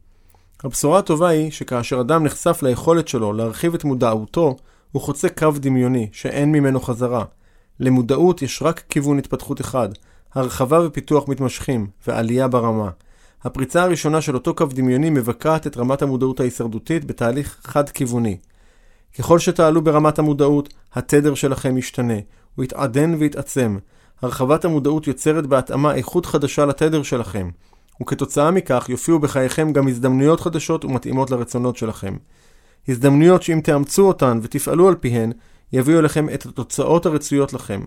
הבשורה 0.64 0.98
הטובה 0.98 1.28
היא 1.28 1.50
שכאשר 1.50 2.00
אדם 2.00 2.24
נחשף 2.24 2.62
ליכולת 2.62 3.08
שלו 3.08 3.32
להרחיב 3.32 3.74
את 3.74 3.84
מודעותו, 3.84 4.56
הוא 4.96 5.02
חוצה 5.02 5.28
קו 5.28 5.50
דמיוני 5.56 6.08
שאין 6.12 6.52
ממנו 6.52 6.80
חזרה. 6.80 7.24
למודעות 7.80 8.42
יש 8.42 8.62
רק 8.62 8.82
כיוון 8.88 9.18
התפתחות 9.18 9.60
אחד, 9.60 9.88
הרחבה 10.34 10.86
ופיתוח 10.86 11.28
מתמשכים, 11.28 11.86
ועלייה 12.06 12.48
ברמה. 12.48 12.90
הפריצה 13.44 13.82
הראשונה 13.82 14.20
של 14.20 14.34
אותו 14.34 14.54
קו 14.54 14.64
דמיוני 14.64 15.10
מבקעת 15.10 15.66
את 15.66 15.76
רמת 15.76 16.02
המודעות 16.02 16.40
ההישרדותית 16.40 17.04
בתהליך 17.04 17.58
חד-כיווני. 17.64 18.36
ככל 19.18 19.38
שתעלו 19.38 19.82
ברמת 19.82 20.18
המודעות, 20.18 20.74
התדר 20.94 21.34
שלכם 21.34 21.78
ישתנה, 21.78 22.18
הוא 22.54 22.64
יתעדן 22.64 23.14
ויתעצם. 23.18 23.78
הרחבת 24.22 24.64
המודעות 24.64 25.06
יוצרת 25.06 25.46
בהתאמה 25.46 25.94
איכות 25.94 26.26
חדשה 26.26 26.66
לתדר 26.66 27.02
שלכם, 27.02 27.50
וכתוצאה 28.02 28.50
מכך 28.50 28.86
יופיעו 28.88 29.18
בחייכם 29.18 29.72
גם 29.72 29.88
הזדמנויות 29.88 30.40
חדשות 30.40 30.84
ומתאימות 30.84 31.30
לרצונות 31.30 31.76
שלכם. 31.76 32.16
הזדמנויות 32.88 33.42
שאם 33.42 33.60
תאמצו 33.64 34.08
אותן 34.08 34.38
ותפעלו 34.42 34.88
על 34.88 34.94
פיהן, 34.94 35.32
יביאו 35.72 35.98
אליכם 35.98 36.28
את 36.28 36.46
התוצאות 36.46 37.06
הרצויות 37.06 37.52
לכם. 37.52 37.84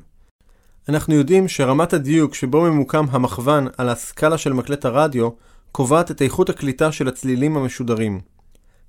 אנחנו 0.89 1.13
יודעים 1.13 1.47
שרמת 1.47 1.93
הדיוק 1.93 2.33
שבו 2.33 2.61
ממוקם 2.61 3.05
המכוון 3.11 3.67
על 3.77 3.89
הסקאלה 3.89 4.37
של 4.37 4.53
מקלט 4.53 4.85
הרדיו, 4.85 5.29
קובעת 5.71 6.11
את 6.11 6.21
איכות 6.21 6.49
הקליטה 6.49 6.91
של 6.91 7.07
הצלילים 7.07 7.57
המשודרים. 7.57 8.19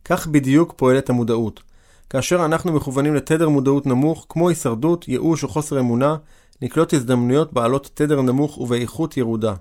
כך 0.05 0.27
בדיוק 0.27 0.75
פועלת 0.77 1.11
המודעות. 1.11 1.63
כאשר 2.11 2.45
אנחנו 2.45 2.73
מכוונים 2.73 3.15
לתדר 3.15 3.49
מודעות 3.49 3.87
נמוך, 3.87 4.27
כמו 4.29 4.49
הישרדות, 4.49 5.09
ייאוש 5.09 5.43
או 5.43 5.49
חוסר 5.49 5.81
אמונה, 5.81 6.17
נקלוט 6.63 6.95
הזדמנויות 6.95 7.53
בעלות 7.53 7.91
תדר 7.95 8.23
נמוך 8.23 8.59
ובאיכות 8.59 9.17
ירודה. 9.17 9.55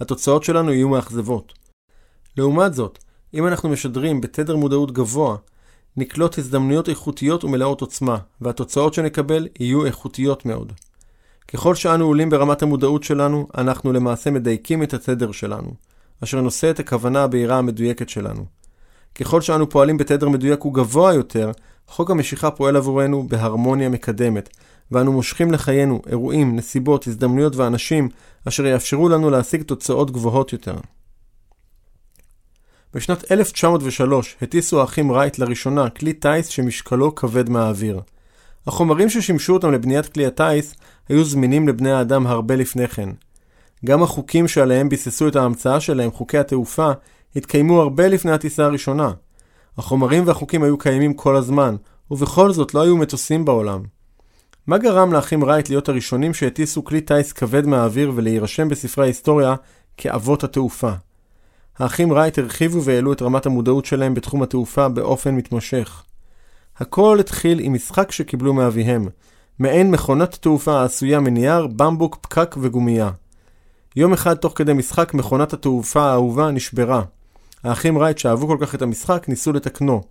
התוצאות 0.00 0.44
שלנו 0.44 0.72
יהיו 0.72 0.88
מאכזבות. 0.88 1.52
לעומת 2.36 2.74
זאת, 2.74 2.98
אם 3.34 3.46
אנחנו 3.46 3.68
משדרים 3.68 4.20
בתדר 4.20 4.56
מודעות 4.56 4.92
גבוה, 4.92 5.36
נקלוט 5.96 6.38
הזדמנויות 6.38 6.88
איכותיות 6.88 7.44
ומלאות 7.44 7.80
עוצמה, 7.80 8.18
והתוצאות 8.40 8.94
שנקבל 8.94 9.48
יהיו 9.60 9.86
איכותיות 9.86 10.46
מאוד. 10.46 10.72
ככל 11.48 11.74
שאנו 11.74 12.04
עולים 12.04 12.30
ברמת 12.30 12.62
המודעות 12.62 13.04
שלנו, 13.04 13.48
אנחנו 13.58 13.92
למעשה 13.92 14.30
מדייקים 14.30 14.82
את 14.82 14.94
התדר 14.94 15.32
שלנו, 15.32 15.70
אשר 16.24 16.40
נושא 16.40 16.70
את 16.70 16.80
הכוונה 16.80 17.22
הבהירה 17.22 17.58
המדויקת 17.58 18.08
שלנו. 18.08 18.44
ככל 19.14 19.40
שאנו 19.40 19.68
פועלים 19.68 19.96
בתדר 19.96 20.28
מדויק 20.28 20.64
וגבוה 20.64 21.14
יותר, 21.14 21.52
חוק 21.86 22.10
המשיכה 22.10 22.50
פועל 22.50 22.76
עבורנו 22.76 23.28
בהרמוניה 23.28 23.88
מקדמת, 23.88 24.48
ואנו 24.90 25.12
מושכים 25.12 25.52
לחיינו 25.52 26.02
אירועים, 26.06 26.56
נסיבות, 26.56 27.06
הזדמנויות 27.06 27.56
ואנשים 27.56 28.08
אשר 28.48 28.66
יאפשרו 28.66 29.08
לנו 29.08 29.30
להשיג 29.30 29.62
תוצאות 29.62 30.10
גבוהות 30.10 30.52
יותר. 30.52 30.76
בשנת 32.94 33.32
1903 33.32 34.36
הטיסו 34.42 34.80
האחים 34.80 35.12
רייט 35.12 35.38
לראשונה 35.38 35.90
כלי 35.90 36.12
טיס 36.12 36.46
שמשקלו 36.46 37.14
כבד 37.14 37.50
מהאוויר. 37.50 38.00
החומרים 38.66 39.10
ששימשו 39.10 39.52
אותם 39.52 39.72
לבניית 39.72 40.06
כלי 40.06 40.26
הטיס 40.26 40.74
היו 41.08 41.24
זמינים 41.24 41.68
לבני 41.68 41.92
האדם 41.92 42.26
הרבה 42.26 42.56
לפני 42.56 42.88
כן. 42.88 43.08
גם 43.84 44.02
החוקים 44.02 44.48
שעליהם 44.48 44.88
ביססו 44.88 45.28
את 45.28 45.36
ההמצאה 45.36 45.80
שלהם, 45.80 46.10
חוקי 46.10 46.38
התעופה, 46.38 46.90
התקיימו 47.36 47.80
הרבה 47.80 48.08
לפני 48.08 48.32
הטיסה 48.32 48.64
הראשונה. 48.64 49.10
החומרים 49.78 50.26
והחוקים 50.26 50.62
היו 50.62 50.78
קיימים 50.78 51.14
כל 51.14 51.36
הזמן, 51.36 51.76
ובכל 52.10 52.52
זאת 52.52 52.74
לא 52.74 52.82
היו 52.82 52.96
מטוסים 52.96 53.44
בעולם. 53.44 53.82
מה 54.66 54.78
גרם 54.78 55.12
לאחים 55.12 55.44
רייט 55.44 55.68
להיות 55.68 55.88
הראשונים 55.88 56.34
שהטיסו 56.34 56.84
כלי 56.84 57.00
טיס 57.00 57.32
כבד 57.32 57.66
מהאוויר 57.66 58.12
ולהירשם 58.14 58.68
בספרי 58.68 59.04
ההיסטוריה 59.04 59.54
כאבות 59.96 60.44
התעופה? 60.44 60.92
האחים 61.78 62.12
רייט 62.12 62.38
הרחיבו 62.38 62.82
והעלו 62.82 63.12
את 63.12 63.22
רמת 63.22 63.46
המודעות 63.46 63.84
שלהם 63.84 64.14
בתחום 64.14 64.42
התעופה 64.42 64.88
באופן 64.88 65.34
מתמשך. 65.34 66.02
הכל 66.78 67.16
התחיל 67.20 67.58
עם 67.60 67.72
משחק 67.72 68.12
שקיבלו 68.12 68.54
מאביהם, 68.54 69.08
מעין 69.58 69.90
מכונת 69.90 70.34
תעופה 70.34 70.80
העשויה 70.80 71.20
מנייר, 71.20 71.66
במבוק, 71.66 72.18
פקק 72.20 72.56
וגומייה. 72.60 73.10
יום 73.96 74.12
אחד 74.12 74.34
תוך 74.34 74.52
כדי 74.56 74.72
משחק 74.72 75.14
מכונת 75.14 75.52
התעופה 75.52 76.02
האהובה 76.02 76.50
נשברה. 76.50 77.02
האחים 77.64 77.98
רייט 77.98 78.18
שאהבו 78.18 78.46
כל 78.46 78.56
כך 78.60 78.74
את 78.74 78.82
המשחק 78.82 79.24
ניסו 79.28 79.52
לתקנו, 79.52 80.02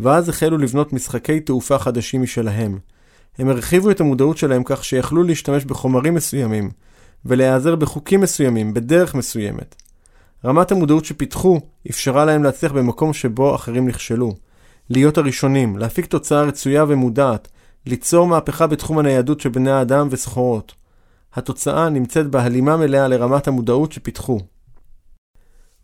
ואז 0.00 0.28
החלו 0.28 0.58
לבנות 0.58 0.92
משחקי 0.92 1.40
תעופה 1.40 1.78
חדשים 1.78 2.22
משלהם. 2.22 2.78
הם 3.38 3.48
הרחיבו 3.48 3.90
את 3.90 4.00
המודעות 4.00 4.38
שלהם 4.38 4.62
כך 4.64 4.84
שיכלו 4.84 5.22
להשתמש 5.22 5.64
בחומרים 5.64 6.14
מסוימים, 6.14 6.70
ולהיעזר 7.24 7.76
בחוקים 7.76 8.20
מסוימים, 8.20 8.74
בדרך 8.74 9.14
מסוימת. 9.14 9.83
רמת 10.44 10.72
המודעות 10.72 11.04
שפיתחו 11.04 11.60
אפשרה 11.90 12.24
להם 12.24 12.44
להצליח 12.44 12.72
במקום 12.72 13.12
שבו 13.12 13.54
אחרים 13.54 13.88
נכשלו. 13.88 14.34
להיות 14.90 15.18
הראשונים, 15.18 15.78
להפיק 15.78 16.06
תוצאה 16.06 16.42
רצויה 16.42 16.84
ומודעת, 16.88 17.48
ליצור 17.86 18.26
מהפכה 18.26 18.66
בתחום 18.66 18.98
הניידות 18.98 19.40
של 19.40 19.48
בני 19.48 19.70
האדם 19.70 20.08
וסחורות. 20.10 20.74
התוצאה 21.34 21.88
נמצאת 21.88 22.26
בהלימה 22.26 22.76
מלאה 22.76 23.08
לרמת 23.08 23.48
המודעות 23.48 23.92
שפיתחו. 23.92 24.40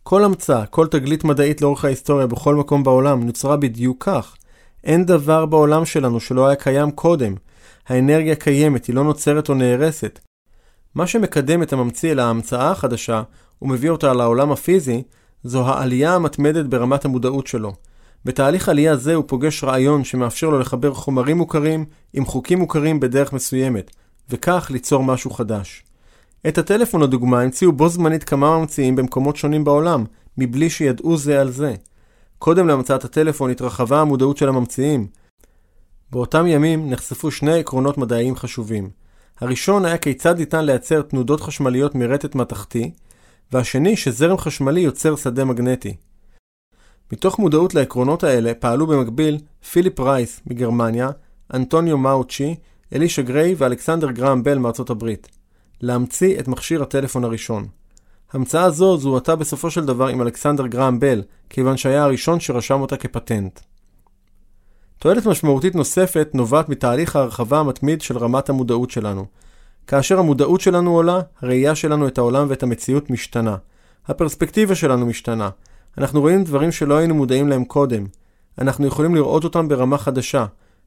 כל 0.03 0.23
המצאה, 0.23 0.65
כל 0.65 0.87
תגלית 0.87 1.23
מדעית 1.23 1.61
לאורך 1.61 1.85
ההיסטוריה 1.85 2.27
בכל 2.27 2.55
מקום 2.55 2.83
בעולם 2.83 3.23
נוצרה 3.23 3.57
בדיוק 3.57 4.03
כך. 4.03 4.35
אין 4.83 5.05
דבר 5.05 5.45
בעולם 5.45 5.85
שלנו 5.85 6.19
שלא 6.19 6.47
היה 6.47 6.55
קיים 6.55 6.91
קודם. 6.91 7.35
האנרגיה 7.87 8.35
קיימת, 8.35 8.85
היא 8.85 8.95
לא 8.95 9.03
נוצרת 9.03 9.49
או 9.49 9.53
נהרסת. 9.53 10.19
מה 10.95 11.07
שמקדם 11.07 11.63
את 11.63 11.73
הממציא 11.73 12.11
אל 12.11 12.19
ההמצאה 12.19 12.71
החדשה 12.71 13.23
ומביא 13.61 13.89
אותה 13.89 14.13
לעולם 14.13 14.51
הפיזי, 14.51 15.03
זו 15.43 15.67
העלייה 15.67 16.15
המתמדת 16.15 16.65
ברמת 16.65 17.05
המודעות 17.05 17.47
שלו. 17.47 17.73
בתהליך 18.25 18.69
עלייה 18.69 18.95
זה 18.95 19.15
הוא 19.15 19.23
פוגש 19.27 19.63
רעיון 19.63 20.03
שמאפשר 20.03 20.49
לו 20.49 20.59
לחבר 20.59 20.93
חומרים 20.93 21.37
מוכרים 21.37 21.85
עם 22.13 22.25
חוקים 22.25 22.59
מוכרים 22.59 22.99
בדרך 22.99 23.33
מסוימת, 23.33 23.91
וכך 24.29 24.67
ליצור 24.73 25.03
משהו 25.03 25.31
חדש. 25.31 25.83
את 26.47 26.57
הטלפון 26.57 27.01
לדוגמה 27.01 27.41
המציאו 27.41 27.71
בו 27.71 27.89
זמנית 27.89 28.23
כמה 28.23 28.59
ממציאים 28.59 28.95
במקומות 28.95 29.37
שונים 29.37 29.63
בעולם, 29.63 30.05
מבלי 30.37 30.69
שידעו 30.69 31.17
זה 31.17 31.41
על 31.41 31.51
זה. 31.51 31.75
קודם 32.39 32.67
להמצאת 32.67 33.05
הטלפון 33.05 33.51
התרחבה 33.51 34.01
המודעות 34.01 34.37
של 34.37 34.49
הממציאים. 34.49 35.07
באותם 36.11 36.47
ימים 36.47 36.89
נחשפו 36.89 37.31
שני 37.31 37.59
עקרונות 37.59 37.97
מדעיים 37.97 38.35
חשובים. 38.35 38.89
הראשון 39.39 39.85
היה 39.85 39.97
כיצד 39.97 40.37
ניתן 40.39 40.65
לייצר 40.65 41.01
תנודות 41.01 41.41
חשמליות 41.41 41.95
מרטט 41.95 42.35
מתכתי, 42.35 42.91
והשני 43.51 43.95
שזרם 43.95 44.37
חשמלי 44.37 44.81
יוצר 44.81 45.15
שדה 45.15 45.45
מגנטי. 45.45 45.95
מתוך 47.11 47.39
מודעות 47.39 47.73
לעקרונות 47.73 48.23
האלה 48.23 48.53
פעלו 48.53 48.87
במקביל 48.87 49.37
פיליפ 49.71 49.99
רייס 49.99 50.41
מגרמניה, 50.47 51.09
אנטוניו 51.53 51.97
מאוצ'י, 51.97 52.55
אלישה 52.95 53.21
גריי 53.21 53.55
ואלכסנדר 53.57 54.11
גרם 54.11 54.43
בל 54.43 54.57
מארצות 54.57 54.89
הברית. 54.89 55.27
להמציא 55.81 56.39
את 56.39 56.47
מכשיר 56.47 56.81
הטלפון 56.81 57.23
הראשון. 57.23 57.67
המצאה 58.33 58.69
זו 58.69 58.97
זוהתה 58.97 59.35
בסופו 59.35 59.71
של 59.71 59.85
דבר 59.85 60.07
עם 60.07 60.21
אלכסנדר 60.21 60.67
גרם 60.67 60.99
בל, 60.99 61.21
כיוון 61.49 61.77
שהיה 61.77 62.03
הראשון 62.03 62.39
שרשם 62.39 62.81
אותה 62.81 62.97
כפטנט. 62.97 63.59
תועלת 64.99 65.25
משמעותית 65.25 65.75
נוספת 65.75 66.29
נובעת 66.33 66.69
מתהליך 66.69 67.15
ההרחבה 67.15 67.59
המתמיד 67.59 68.01
של 68.01 68.17
רמת 68.17 68.49
המודעות 68.49 68.91
שלנו. 68.91 69.25
כאשר 69.87 70.19
המודעות 70.19 70.61
שלנו 70.61 70.95
עולה, 70.95 71.21
הראייה 71.41 71.75
שלנו 71.75 72.07
את 72.07 72.17
העולם 72.17 72.47
ואת 72.49 72.63
המציאות 72.63 73.09
משתנה. 73.09 73.55
הפרספקטיבה 74.07 74.75
שלנו 74.75 75.05
משתנה. 75.05 75.49
אנחנו 75.97 76.21
רואים 76.21 76.43
דברים 76.43 76.71
שלא 76.71 76.97
היינו 76.97 77.15
מודעים 77.15 77.47
להם 77.47 77.63
קודם. 77.63 78.05
אנחנו 78.59 78.87
יכולים 78.87 79.15
לראות 79.15 79.43
אותם 79.43 79.67
ברמה 79.67 79.97
חדשה, 79.97 80.45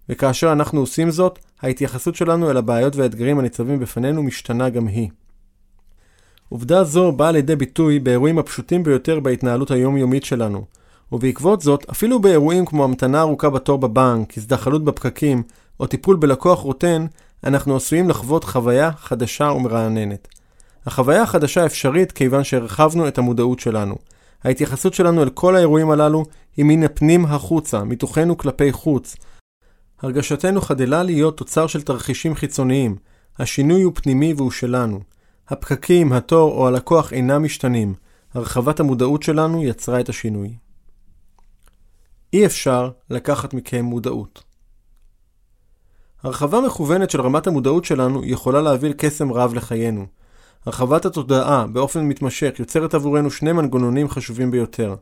וכאשר 0.08 0.52
אנחנו 0.52 0.80
עושים 0.80 1.10
זאת, 1.10 1.38
ההתייחסות 1.62 2.14
שלנו 2.14 2.50
אל 2.50 2.56
הבעיות 2.56 2.96
והאתגרים 2.96 3.38
הניצבים 3.38 3.80
בפנינו 3.80 4.22
משתנה 4.22 4.68
גם 4.70 4.86
היא. 4.86 5.08
עובדה 6.48 6.84
זו 6.84 7.12
באה 7.12 7.30
לידי 7.30 7.56
ביטוי 7.56 7.98
באירועים 7.98 8.38
הפשוטים 8.38 8.82
ביותר 8.82 9.20
בהתנהלות 9.20 9.70
היומיומית 9.70 10.24
שלנו, 10.24 10.64
ובעקבות 11.12 11.60
זאת, 11.60 11.90
אפילו 11.90 12.20
באירועים 12.20 12.66
כמו 12.66 12.84
המתנה 12.84 13.20
ארוכה 13.20 13.50
בתור 13.50 13.78
בבנק, 13.78 14.38
הזדחלות 14.38 14.84
בפקקים, 14.84 15.42
או 15.80 15.86
טיפול 15.86 16.16
בלקוח 16.16 16.58
רוטן, 16.58 17.06
אנחנו 17.44 17.76
עשויים 17.76 18.08
לחוות 18.08 18.44
חוויה 18.44 18.92
חדשה 18.92 19.44
ומרעננת. 19.44 20.28
החוויה 20.86 21.22
החדשה 21.22 21.66
אפשרית 21.66 22.12
כיוון 22.12 22.44
שהרחבנו 22.44 23.08
את 23.08 23.18
המודעות 23.18 23.60
שלנו. 23.60 23.96
ההתייחסות 24.44 24.94
שלנו 24.94 25.22
אל 25.22 25.30
כל 25.30 25.56
האירועים 25.56 25.90
הללו 25.90 26.24
היא 26.56 26.64
מן 26.64 26.82
הפנים 26.82 27.24
החוצה, 27.24 27.84
מתוכנו 27.84 28.36
כלפי 28.36 28.72
חוץ. 28.72 29.16
הרגשתנו 30.02 30.60
חדלה 30.60 31.02
להיות 31.02 31.36
תוצר 31.36 31.66
של 31.66 31.82
תרחישים 31.82 32.34
חיצוניים. 32.34 32.96
השינוי 33.38 33.82
הוא 33.82 33.92
פנימי 33.94 34.34
והוא 34.34 34.50
שלנו. 34.50 35.00
הפקקים, 35.48 36.12
התור 36.12 36.52
או 36.52 36.66
הלקוח 36.66 37.12
אינם 37.12 37.44
משתנים. 37.44 37.94
הרחבת 38.34 38.80
המודעות 38.80 39.22
שלנו 39.22 39.64
יצרה 39.64 40.00
את 40.00 40.08
השינוי. 40.08 40.54
אי 42.32 42.46
אפשר 42.46 42.90
לקחת 43.10 43.54
מכם 43.54 43.84
מודעות. 43.84 44.53
הרחבה 46.24 46.60
מכוונת 46.60 47.10
של 47.10 47.20
רמת 47.20 47.46
המודעות 47.46 47.84
שלנו 47.84 48.24
יכולה 48.24 48.60
להביא 48.60 48.92
קסם 48.96 49.32
רב 49.32 49.54
לחיינו. 49.54 50.06
הרחבת 50.66 51.04
התודעה 51.04 51.66
באופן 51.66 52.04
מתמשך 52.04 52.54
יוצרת 52.58 52.94
עבורנו 52.94 53.30
שני 53.30 53.52
מנגנונים 53.52 54.08
חשובים 54.08 54.50
ביותר. 54.50 54.94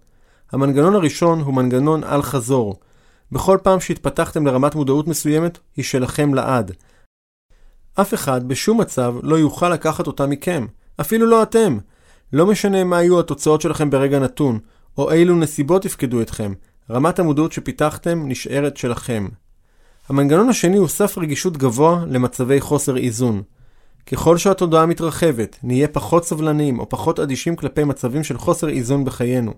המנגנון 0.53 0.95
הראשון 0.95 1.41
הוא 1.41 1.55
מנגנון 1.55 2.05
על 2.05 2.23
חזור. 2.23 2.81
בכל 3.33 3.59
פעם 3.63 3.81
שהתפתחתם 3.81 4.47
לרמת 4.47 4.75
מודעות 4.75 5.09
מסוימת, 5.09 5.59
היא 5.77 5.85
שלכם 5.85 6.35
לעד. 6.35 6.73
אף 8.01 8.15
אחד 8.15 8.49
בשום 8.49 8.81
מצב 8.81 9.15
לא 9.23 9.37
יוכל 9.37 9.69
לקחת 9.69 10.07
אותה 10.07 10.27
מכם, 10.27 10.67
אפילו 11.01 11.27
לא 11.27 11.43
אתם. 11.43 11.79
לא 12.33 12.47
משנה 12.47 12.85
מה 12.85 13.03
יהיו 13.03 13.21
התוצאות 13.21 13.61
שלכם 13.61 13.91
ברגע 13.91 14.19
נתון, 14.19 14.59
או 14.99 15.13
אילו 15.13 15.37
נסיבות 15.37 15.85
יפקדו 15.85 16.23
אתכם, 16.23 16.53
רמת 16.91 17.19
המודעות 17.19 17.53
שפיתחתם 17.53 18.29
נשארת 18.29 18.77
שלכם. 18.77 19.29
המנגנון 20.13 20.49
השני 20.49 20.77
הוא 20.77 20.89
סף 20.89 21.19
רגישות 21.19 21.57
גבוה 21.57 22.05
למצבי 22.09 22.61
חוסר 22.61 22.97
איזון. 22.97 23.43
ככל 24.07 24.39
שהתודעה 24.39 24.87
מתרחבת, 24.87 25.59
נהיה 25.63 25.89
פחות 25.89 26.25
סבלניים 26.25 26.79
או 26.79 26.89
פחות 26.89 27.21
אדישים 27.21 27.57
כלפי 27.57 27.85
מצבים 27.85 28.25
של 28.25 28.39
חוסר 28.39 28.69
איזון 28.69 29.05
בחיינו. 29.05 29.55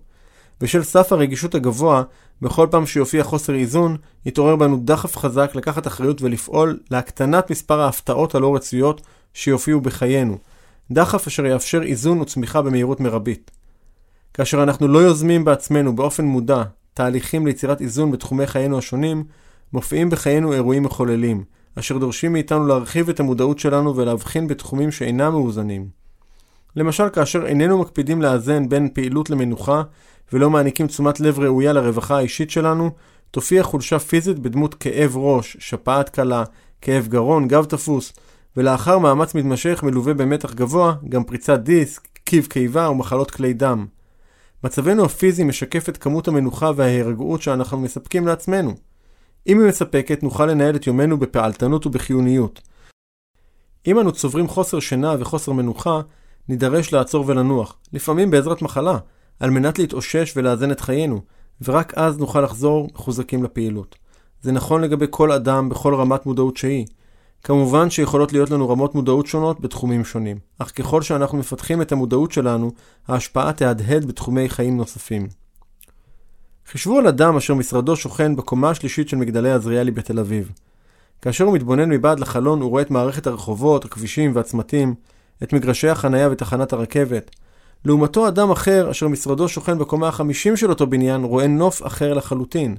בשל 0.61 0.83
סף 0.83 1.13
הרגישות 1.13 1.55
הגבוה, 1.55 2.03
בכל 2.43 2.67
פעם 2.71 2.87
שיופיע 2.87 3.25
חוסר 3.25 3.55
איזון, 3.55 3.97
יתעורר 4.27 4.57
בנו 4.57 4.77
דחף 4.85 5.17
חזק 5.17 5.55
לקחת 5.55 5.87
אחריות 5.87 6.23
ולפעול 6.23 6.79
להקטנת 6.91 7.51
מספר 7.51 7.81
ההפתעות 7.81 8.35
הלא 8.35 8.55
רצויות 8.55 9.01
שיופיעו 9.35 9.81
בחיינו. 9.81 10.39
דחף 10.91 11.27
אשר 11.27 11.47
יאפשר 11.47 11.83
איזון 11.83 12.21
וצמיחה 12.21 12.63
במהירות 12.63 13.01
מרבית. 13.01 13.51
כאשר 14.35 14.63
אנחנו 14.63 14.89
לא 14.89 14.99
יוזמים 14.99 15.45
בעצמנו 15.45 15.97
באופן 15.97 16.25
מודע 16.25 16.63
תהליכים 16.95 17.47
ליצירת 17.47 17.81
איזון 17.81 18.11
בתחומי 18.11 18.47
חיינו 18.47 18.79
השונים, 18.79 19.25
מופיעים 19.75 20.11
בחיינו 20.11 20.53
אירועים 20.53 20.83
מחוללים, 20.83 21.45
אשר 21.79 21.99
דורשים 21.99 22.33
מאיתנו 22.33 22.67
להרחיב 22.67 23.09
את 23.09 23.21
המודעות 23.21 23.59
שלנו 23.59 23.97
ולהבחין 23.97 24.49
בתחומים 24.49 24.91
שאינם 24.91 25.33
מאוזנים. 25.33 25.89
למשל, 26.77 27.09
כאשר 27.09 27.47
איננו 27.47 27.79
מקפידים 27.79 28.23
לאזן 28.23 28.69
בין 28.69 28.89
פעילות 28.93 29.31
למנוחה 29.31 29.83
ולא 30.33 30.51
מעניקים 30.51 30.87
תשומת 30.87 31.21
לב 31.21 31.39
ראויה 31.39 31.73
לרווחה 31.73 32.17
האישית 32.17 32.51
שלנו, 32.51 32.91
תופיע 33.31 33.63
חולשה 33.63 33.99
פיזית 33.99 34.39
בדמות 34.39 34.75
כאב 34.75 35.17
ראש, 35.17 35.57
שפעת 35.61 36.09
קלה, 36.09 36.45
כאב 36.81 37.07
גרון, 37.09 37.49
גב 37.49 37.65
תפוס, 37.65 38.13
ולאחר 38.57 38.99
מאמץ 38.99 39.35
מתמשך 39.35 39.83
מלווה 39.83 40.15
במתח 40.15 40.55
גבוה, 40.55 40.95
גם 41.09 41.25
פריצת 41.25 41.59
דיסק, 41.59 42.09
קיב 42.25 42.47
קיבה 42.47 42.91
ומחלות 42.91 43.31
כלי 43.31 43.53
דם. 43.53 43.87
מצבנו 44.65 45.05
הפיזי 45.05 45.45
משקף 45.45 45.89
את 45.89 45.97
כמות 45.97 46.29
המנוחה 46.29 46.71
וההירגעות 46.77 47.43
שאנחנו 47.43 47.79
מספקים 47.79 48.27
לעצמנו. 48.27 48.75
אם 49.47 49.61
היא 49.61 49.69
מספקת, 49.69 50.23
נוכל 50.23 50.47
לנהל 50.47 50.77
את 50.77 50.87
יומנו 50.87 51.19
בפעלתנות 51.19 51.87
ובחיוניות. 51.87 52.61
אם 53.87 54.01
אנו 54.01 54.13
צוברים 54.13 54.49
חוסר 54.49 54.81
שינה 54.81 55.15
וחוסר 55.19 55.53
מנוחה, 55.53 56.01
נידרש 56.49 56.93
לעצור 56.93 57.25
ולנוח, 57.27 57.77
לפעמים 57.93 58.31
בעזרת 58.31 58.63
מחלה, 58.63 58.99
על 59.41 59.51
מנת 59.51 59.79
להתאושש 59.79 60.33
ולאזן 60.37 60.71
את 60.71 60.81
חיינו, 60.81 61.21
ורק 61.63 61.95
אז 61.97 62.19
נוכל 62.19 62.41
לחזור 62.41 62.89
מחוזקים 62.95 63.45
לפעילות. 63.45 63.97
זה 64.43 64.53
נכון 64.53 64.81
לגבי 64.81 65.07
כל 65.11 65.33
אדם 65.33 65.69
בכל 65.69 65.95
רמת 65.95 66.27
מודעות 66.27 66.57
שהיא. 66.57 66.87
כמובן 67.43 67.91
שיכולות 67.91 68.33
להיות 68.33 68.51
לנו 68.51 68.69
רמות 68.69 68.95
מודעות 68.95 69.27
שונות 69.27 69.61
בתחומים 69.61 70.05
שונים, 70.05 70.39
אך 70.59 70.73
ככל 70.77 71.03
שאנחנו 71.03 71.39
מפתחים 71.39 71.83
את 71.83 71.93
המודעות 71.93 72.33
שלנו, 72.33 72.73
ההשפעה 73.09 73.53
תהדהד 73.53 74.05
בתחומי 74.05 74.49
חיים 74.49 74.77
נוספים. 74.77 75.44
חישבו 76.71 76.99
על 76.99 77.07
אדם 77.07 77.37
אשר 77.37 77.55
משרדו 77.55 77.97
שוכן 77.97 78.37
בקומה 78.37 78.71
השלישית 78.71 79.09
של 79.09 79.17
מגדלי 79.17 79.53
עזריאלי 79.53 79.91
בתל 79.91 80.19
אביב. 80.19 80.53
כאשר 81.23 81.45
הוא 81.45 81.55
מתבונן 81.55 81.89
מבעד 81.89 82.21
לחלון 82.21 82.61
הוא 82.61 82.71
רואה 82.71 82.83
את 82.83 82.91
מערכת 82.91 83.27
הרחובות, 83.27 83.85
הכבישים 83.85 84.31
והצמתים, 84.35 84.95
את 85.43 85.53
מגרשי 85.53 85.89
החנייה 85.89 86.29
ותחנת 86.31 86.73
הרכבת. 86.73 87.31
לעומתו 87.85 88.29
אדם 88.29 88.51
אחר 88.51 88.91
אשר 88.91 89.09
משרדו 89.09 89.49
שוכן 89.49 89.79
בקומה 89.79 90.09
החמישים 90.09 90.57
של 90.57 90.71
אותו 90.71 90.87
בניין 90.87 91.25
רואה 91.25 91.47
נוף 91.47 91.87
אחר 91.87 92.15
לחלוטין. 92.15 92.77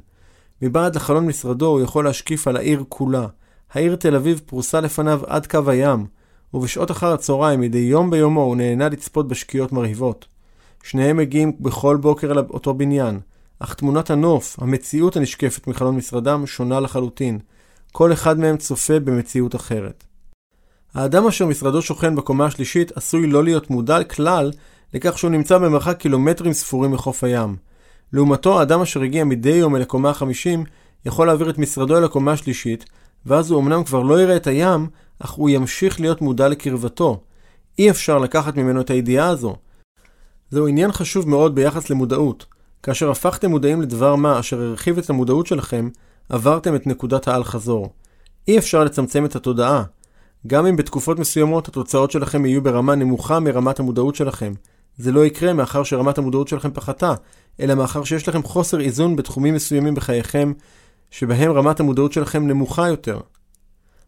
מבעד 0.62 0.96
לחלון 0.96 1.26
משרדו 1.26 1.66
הוא 1.66 1.82
יכול 1.82 2.06
להשקיף 2.06 2.48
על 2.48 2.58
העיר 2.58 2.84
כולה. 2.90 3.28
העיר 3.74 3.96
תל 3.96 4.16
אביב 4.16 4.42
פרוסה 4.46 4.82
לפניו 4.82 5.22
עד 5.28 5.48
קו 5.48 5.70
הים, 5.70 6.06
ובשעות 6.54 6.92
אחר 6.92 7.14
הצהריים 7.14 7.62
מדי 7.62 7.78
יום 7.78 8.10
ביומו 8.10 8.42
הוא 8.42 8.56
נהנה 8.56 8.90
לצפות 8.90 9.28
בשקיעות 9.28 9.72
מרהיבות. 9.72 10.26
שניהם 10.84 11.18
מגיעים 11.18 11.52
בכל 11.60 11.98
בוקר 11.98 12.32
אל 12.32 12.40
אותו 12.40 12.74
בניין, 12.74 13.20
אך 13.60 13.74
תמונת 13.74 14.10
הנוף, 14.10 14.60
המציאות 14.60 15.18
הנשקפת 15.18 15.68
מחלון 15.68 15.96
משרדם, 15.96 16.48
שונה 16.48 16.80
לחלוטין. 16.80 17.40
כל 17.92 18.14
אחד 18.14 18.40
מהם 18.40 18.58
צופה 18.58 19.00
במציאות 19.00 19.56
אחרת. 19.56 20.04
האדם 20.94 21.28
אשר 21.28 21.46
משרדו 21.46 21.82
שוכן 21.82 22.16
בקומה 22.16 22.46
השלישית 22.46 22.92
עשוי 22.98 23.28
לא 23.28 23.44
להיות 23.44 23.70
מודע 23.70 24.04
כלל 24.04 24.52
לכך 24.94 25.18
שהוא 25.18 25.32
נמצא 25.32 25.58
במרחק 25.58 25.98
קילומטרים 25.98 26.54
ספורים 26.54 26.92
מחוף 26.92 27.24
הים. 27.24 27.56
לעומתו, 28.14 28.60
האדם 28.60 28.82
אשר 28.82 29.02
הגיע 29.02 29.24
מדי 29.24 29.50
יום 29.50 29.76
אל 29.76 29.82
הקומה 29.82 30.10
החמישים, 30.10 30.64
יכול 31.06 31.28
להעביר 31.28 31.50
את 31.50 31.58
משרדו 31.58 31.98
אל 31.98 32.04
הקומה 32.04 32.32
השלישית, 32.32 32.86
ואז 33.26 33.52
הוא 33.52 33.62
אמנם 33.62 33.84
כבר 33.84 34.04
לא 34.04 34.22
יראה 34.22 34.36
את 34.36 34.48
הים, 34.48 34.88
אך 35.20 35.32
הוא 35.32 35.50
ימשיך 35.50 36.00
להיות 36.00 36.22
מודע 36.22 36.48
לקרבתו. 36.48 37.24
אי 37.80 37.90
אפשר 37.90 38.18
לקחת 38.18 38.58
ממנו 38.58 38.82
את 38.82 38.90
הידיעה 38.90 39.30
הזו. 39.30 39.56
זהו 40.50 40.68
עניין 40.68 40.92
חשוב 40.92 41.30
מאוד 41.30 41.56
ביחס 41.56 41.90
למודעות. 41.90 42.55
כאשר 42.86 43.12
הפכתם 43.12 43.50
מודעים 43.50 43.82
לדבר 43.82 44.16
מה 44.16 44.40
אשר 44.40 44.62
הרחיב 44.62 44.98
את 44.98 45.10
המודעות 45.10 45.48
שלכם, 45.48 45.90
עברתם 46.30 46.76
את 46.76 46.88
נקודת 46.88 47.28
האל-חזור. 47.28 47.90
אי 48.48 48.58
אפשר 48.58 48.84
לצמצם 48.84 49.26
את 49.26 49.36
התודעה. 49.36 49.84
גם 50.48 50.66
אם 50.66 50.76
בתקופות 50.76 51.20
מסוימות 51.20 51.68
התוצאות 51.68 52.12
שלכם 52.12 52.46
יהיו 52.46 52.64
ברמה 52.64 52.96
נמוכה 52.96 53.40
מרמת 53.40 53.80
המודעות 53.80 54.16
שלכם. 54.16 54.54
זה 54.98 55.12
לא 55.12 55.26
יקרה 55.26 55.54
מאחר 55.54 55.84
שרמת 55.84 56.18
המודעות 56.18 56.48
שלכם 56.48 56.72
פחתה, 56.72 57.14
אלא 57.60 57.76
מאחר 57.76 58.04
שיש 58.04 58.28
לכם 58.28 58.44
חוסר 58.44 58.80
איזון 58.80 59.16
בתחומים 59.16 59.54
מסוימים 59.54 59.96
בחייכם, 59.96 60.54
שבהם 61.12 61.52
רמת 61.52 61.80
המודעות 61.80 62.14
שלכם 62.14 62.48
נמוכה 62.48 62.88
יותר. 62.88 63.20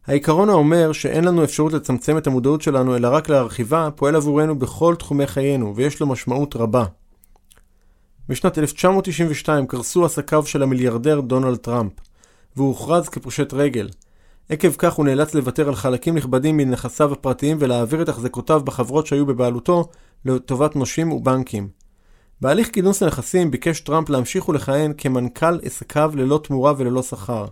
העיקרון 0.07 0.49
האומר 0.49 0.91
שאין 0.91 1.23
לנו 1.23 1.43
אפשרות 1.43 1.73
לצמצם 1.73 2.17
את 2.17 2.27
המודעות 2.27 2.61
שלנו 2.61 2.95
אלא 2.95 3.07
רק 3.07 3.29
להרחיבה, 3.29 3.89
פועל 3.95 4.15
עבורנו 4.15 4.59
בכל 4.59 4.95
תחומי 4.95 5.27
חיינו, 5.27 5.75
ויש 5.75 5.99
לו 5.99 6.07
משמעות 6.07 6.55
רבה. 6.55 6.85
בשנת 8.29 8.57
1992 8.57 9.67
קרסו 9.67 10.05
עסקיו 10.05 10.45
של 10.45 10.63
המיליארדר 10.63 11.21
דונלד 11.21 11.57
טראמפ, 11.57 11.91
והוא 12.55 12.67
הוכרז 12.67 13.09
כפושט 13.09 13.53
רגל. 13.53 13.89
עקב 14.49 14.71
כך 14.77 14.93
הוא 14.93 15.05
נאלץ 15.05 15.33
לוותר 15.33 15.67
על 15.67 15.75
חלקים 15.75 16.17
נכבדים 16.17 16.57
מנכסיו 16.57 17.13
הפרטיים 17.13 17.57
ולהעביר 17.59 18.01
את 18.01 18.09
החזקותיו 18.09 18.61
בחברות 18.63 19.07
שהיו 19.07 19.25
בבעלותו 19.25 19.89
לטובת 20.25 20.75
נושים 20.75 21.11
ובנקים. 21.11 21.69
בהליך 22.41 22.73
כינוס 22.73 23.03
הנכסים 23.03 23.51
ביקש 23.51 23.79
טראמפ 23.79 24.09
להמשיך 24.09 24.49
ולכהן 24.49 24.93
כמנכ"ל 24.97 25.59
עסקיו 25.63 26.11
ללא 26.15 26.39
תמורה 26.43 26.73
וללא 26.77 27.03
שכר. 27.03 27.45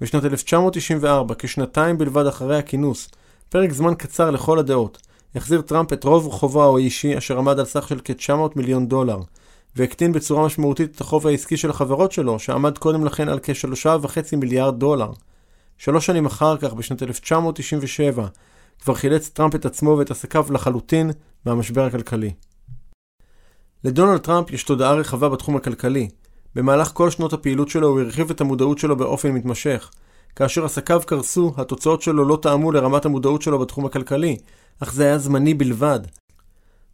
בשנת 0.00 0.24
1994, 0.24 1.34
כשנתיים 1.38 1.98
בלבד 1.98 2.26
אחרי 2.26 2.58
הכינוס, 2.58 3.08
פרק 3.48 3.72
זמן 3.72 3.94
קצר 3.94 4.30
לכל 4.30 4.58
הדעות, 4.58 4.98
החזיר 5.34 5.60
טראמפ 5.60 5.92
את 5.92 6.04
רוב 6.04 6.32
חובו 6.32 6.76
האישי 6.76 7.18
אשר 7.18 7.38
עמד 7.38 7.58
על 7.58 7.64
סך 7.64 7.88
של 7.88 8.00
כ-900 8.04 8.32
מיליון 8.56 8.88
דולר, 8.88 9.20
והקטין 9.76 10.12
בצורה 10.12 10.46
משמעותית 10.46 10.94
את 10.94 11.00
החוב 11.00 11.26
העסקי 11.26 11.56
של 11.56 11.70
החברות 11.70 12.12
שלו, 12.12 12.38
שעמד 12.38 12.78
קודם 12.78 13.04
לכן 13.04 13.28
על 13.28 13.38
כ-3.5 13.42 14.36
מיליארד 14.36 14.78
דולר. 14.78 15.10
שלוש 15.78 16.06
שנים 16.06 16.26
אחר 16.26 16.56
כך, 16.56 16.72
בשנת 16.72 17.02
1997, 17.02 18.26
כבר 18.80 18.94
חילץ 18.94 19.28
טראמפ 19.28 19.54
את 19.54 19.64
עצמו 19.64 19.96
ואת 19.98 20.10
עסקיו 20.10 20.46
לחלוטין 20.50 21.10
מהמשבר 21.46 21.84
הכלכלי. 21.84 22.32
לדונלד 23.84 24.20
טראמפ 24.20 24.50
יש 24.50 24.64
תודעה 24.64 24.94
רחבה 24.94 25.28
בתחום 25.28 25.56
הכלכלי. 25.56 26.08
במהלך 26.54 26.90
כל 26.92 27.10
שנות 27.10 27.32
הפעילות 27.32 27.68
שלו 27.68 27.88
הוא 27.88 28.00
הרחיב 28.00 28.30
את 28.30 28.40
המודעות 28.40 28.78
שלו 28.78 28.96
באופן 28.96 29.32
מתמשך. 29.32 29.90
כאשר 30.36 30.64
עסקיו 30.64 31.00
קרסו, 31.06 31.54
התוצאות 31.56 32.02
שלו 32.02 32.24
לא 32.24 32.38
טעמו 32.42 32.72
לרמת 32.72 33.04
המודעות 33.04 33.42
שלו 33.42 33.58
בתחום 33.58 33.86
הכלכלי, 33.86 34.36
אך 34.82 34.92
זה 34.92 35.04
היה 35.04 35.18
זמני 35.18 35.54
בלבד. 35.54 36.00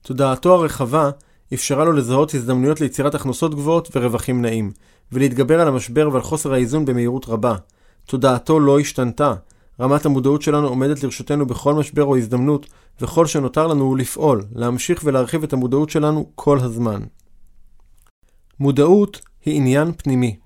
תודעתו 0.03 0.55
הרחבה 0.55 1.11
אפשרה 1.55 1.85
לו 1.85 1.93
לזהות 1.93 2.35
הזדמנויות 2.35 2.81
ליצירת 2.81 3.15
הכנסות 3.15 3.55
גבוהות 3.55 3.97
ורווחים 3.97 4.43
נעים, 4.43 4.73
ולהתגבר 5.13 5.61
על 5.61 5.69
המשבר 5.69 6.09
ועל 6.13 6.23
חוסר 6.23 6.53
האיזון 6.53 6.85
במהירות 6.85 7.29
רבה. 7.29 7.57
תודעתו 8.07 8.61
לא 8.61 8.79
השתנתה. 8.79 9.35
רמת 9.81 10.07
המודעות 10.07 10.43
שלנו 10.43 10.69
עומדת 10.69 11.03
לרשותנו 11.03 11.47
בכל 11.47 11.75
משבר 11.75 12.05
או 12.05 12.17
הזדמנות, 12.17 12.67
וכל 13.01 13.27
שנותר 13.27 13.67
לנו 13.67 13.85
הוא 13.85 13.97
לפעול, 13.97 14.45
להמשיך 14.55 15.01
ולהרחיב 15.05 15.43
את 15.43 15.53
המודעות 15.53 15.91
שלנו 15.91 16.31
כל 16.35 16.59
הזמן. 16.59 17.01
מודעות 18.61 19.21
היא 19.45 19.57
עניין 19.57 19.93
פנימי. 19.97 20.37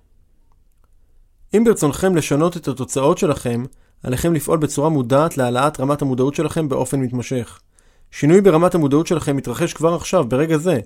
אם 1.56 1.64
ברצונכם 1.64 2.16
לשנות 2.16 2.56
את 2.56 2.68
התוצאות 2.68 3.18
שלכם, 3.18 3.64
עליכם 4.02 4.34
לפעול 4.34 4.58
בצורה 4.58 4.88
מודעת 4.88 5.36
להעלאת 5.36 5.80
רמת 5.80 6.02
המודעות 6.02 6.34
שלכם 6.34 6.68
באופן 6.68 7.00
מתמשך. 7.00 7.60
שינוי 8.10 8.40
ברמת 8.40 8.74
המודעות 8.74 9.06
שלכם 9.06 9.36
מתרחש 9.36 9.72
כבר 9.72 9.94
עכשיו, 9.94 10.24
ברגע 10.28 10.56
זה, 10.56 10.80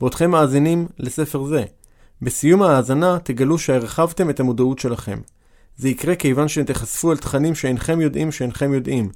בעודכם 0.00 0.30
מאזינים 0.30 0.86
לספר 0.98 1.44
זה. 1.44 1.64
בסיום 2.22 2.62
ההאזנה 2.62 3.18
תגלו 3.22 3.58
שהרחבתם 3.58 4.30
את 4.30 4.40
המודעות 4.40 4.78
שלכם. 4.78 5.18
זה 5.76 5.88
יקרה 5.88 6.14
כיוון 6.14 6.48
שתיחשפו 6.48 7.12
אל 7.12 7.16
תכנים 7.16 7.54
שאינכם 7.54 8.00
יודעים 8.00 8.32
שאינכם 8.32 8.74
יודעים, 8.74 9.10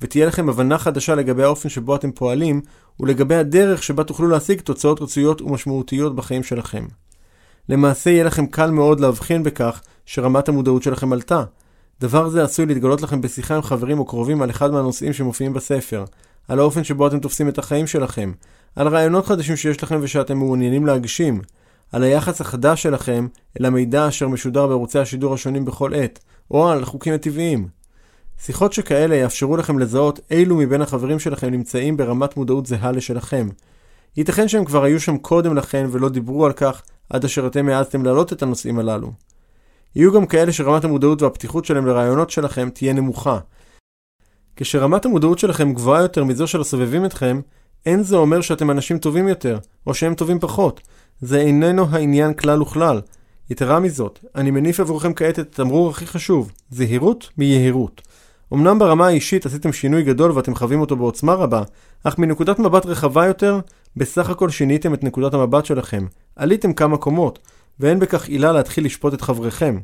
ותהיה 0.00 0.26
לכם 0.26 0.48
הבנה 0.48 0.78
חדשה 0.78 1.14
לגבי 1.14 1.42
האופן 1.42 1.68
שבו 1.68 1.96
אתם 1.96 2.12
פועלים, 2.12 2.60
ולגבי 3.00 3.34
הדרך 3.34 3.82
שבה 3.82 4.04
תוכלו 4.04 4.28
להשיג 4.28 4.60
תוצאות 4.60 5.02
רצויות 5.02 5.42
ומשמעותיות 5.42 6.16
בחיים 6.16 6.42
שלכם. 6.42 6.86
למעשה 7.68 8.10
יהיה 8.10 8.24
לכם 8.24 8.46
קל 8.46 8.70
מאוד 8.70 9.00
להבחין 9.00 9.42
בכך 9.42 9.80
שרמת 10.06 10.48
המודעות 10.48 10.82
שלכם 10.82 11.12
עלתה. 11.12 11.44
דבר 12.00 12.28
זה 12.28 12.44
עשוי 12.44 12.66
להתגלות 12.66 13.02
לכם 13.02 13.20
בשיחה 13.20 13.56
עם 13.56 13.62
חברים 13.62 13.98
או 13.98 14.04
קרובים 14.04 14.42
על 14.42 14.50
אחד 14.50 14.72
מהנושאים 14.72 15.12
שמופיעים 15.12 15.52
בספר, 15.52 16.04
על 16.48 16.58
האופן 16.58 16.84
שבו 16.84 17.06
אתם 17.06 17.18
תופסים 17.18 17.48
את 17.48 17.58
החיים 17.58 17.86
שלכם, 17.86 18.32
על 18.76 18.88
רעיונות 18.88 19.26
חדשים 19.26 19.56
שיש 19.56 19.82
לכם 19.82 19.98
ושאתם 20.02 20.38
מעוניינים 20.38 20.86
להגשים, 20.86 21.40
על 21.92 22.02
היחס 22.02 22.40
החדש 22.40 22.82
שלכם 22.82 23.26
אל 23.60 23.64
המידע 23.64 24.08
אשר 24.08 24.28
משודר 24.28 24.66
בערוצי 24.66 24.98
השידור 24.98 25.34
השונים 25.34 25.64
בכל 25.64 25.94
עת, 25.94 26.18
או 26.50 26.68
על 26.68 26.82
החוקים 26.82 27.14
הטבעיים. 27.14 27.68
שיחות 28.38 28.72
שכאלה 28.72 29.16
יאפשרו 29.16 29.56
לכם 29.56 29.78
לזהות 29.78 30.20
אילו 30.30 30.56
מבין 30.56 30.82
החברים 30.82 31.18
שלכם 31.18 31.50
נמצאים 31.50 31.96
ברמת 31.96 32.36
מודעות 32.36 32.66
זהה 32.66 32.92
לשלכם. 32.92 33.48
ייתכן 34.16 34.48
שהם 34.48 34.64
כבר 34.64 34.84
היו 34.84 35.00
שם 35.00 35.18
קודם 35.18 35.56
לכן 35.56 35.86
ולא 35.90 36.08
דיברו 36.08 36.46
על 36.46 36.52
כך 36.52 36.82
עד 37.10 37.24
אשר 37.24 37.46
אתם 37.46 37.68
העזתם 37.68 38.04
להעלות 38.04 38.32
את 38.32 38.42
הנושאים 38.42 38.78
הללו. 38.78 39.12
יהיו 39.96 40.12
גם 40.12 40.26
כאלה 40.26 40.52
שרמת 40.52 40.84
המודעות 40.84 41.22
והפתיחות 41.22 41.64
שלהם 41.64 41.86
לרעיונות 41.86 42.30
שלכם 42.30 42.68
תהיה 42.70 42.92
נמוכה. 42.92 43.38
כשרמת 44.56 45.04
המודעות 45.04 45.38
שלכם 45.38 45.72
גבוהה 45.72 46.02
יותר 46.02 46.24
מזו 46.24 46.46
של 46.46 46.60
הסובבים 46.60 47.04
אתכם, 47.04 47.40
אין 47.86 48.02
זה 48.02 48.16
אומר 48.16 48.40
שאתם 48.40 48.70
אנשים 48.70 48.98
טובים 48.98 49.28
יותר, 49.28 49.58
או 49.86 49.94
שהם 49.94 50.14
טובים 50.14 50.40
פחות. 50.40 50.80
זה 51.20 51.40
איננו 51.40 51.86
העניין 51.90 52.34
כלל 52.34 52.62
וכלל. 52.62 53.00
יתרה 53.50 53.80
מזאת, 53.80 54.18
אני 54.34 54.50
מניף 54.50 54.80
עבורכם 54.80 55.14
כעת 55.14 55.38
את 55.38 55.46
התמרור 55.52 55.90
הכי 55.90 56.06
חשוב, 56.06 56.52
זהירות 56.70 57.28
מיהירות. 57.38 58.02
אמנם 58.52 58.78
ברמה 58.78 59.06
האישית 59.06 59.46
עשיתם 59.46 59.72
שינוי 59.72 60.02
גדול 60.02 60.30
ואתם 60.30 60.54
חווים 60.54 60.80
אותו 60.80 60.96
בעוצמה 60.96 61.34
רבה, 61.34 61.62
אך 62.04 62.18
מנקודת 62.18 62.58
מבט 62.58 62.86
רחבה 62.86 63.26
יותר, 63.26 63.60
בסך 63.96 64.30
הכל 64.30 64.50
שיניתם 64.50 64.94
את 64.94 65.04
נקודת 65.04 65.34
המבט 65.34 65.64
שלכם. 65.64 66.06
עליתם 66.36 66.72
כמה 66.72 66.96
קומות, 66.96 67.38
ואין 67.80 67.98
בכך 67.98 68.28
עילה 68.28 68.52
להתחיל 68.52 68.84
לשפוט 68.84 69.14
את 69.14 69.20
חבריכם. 69.20 69.78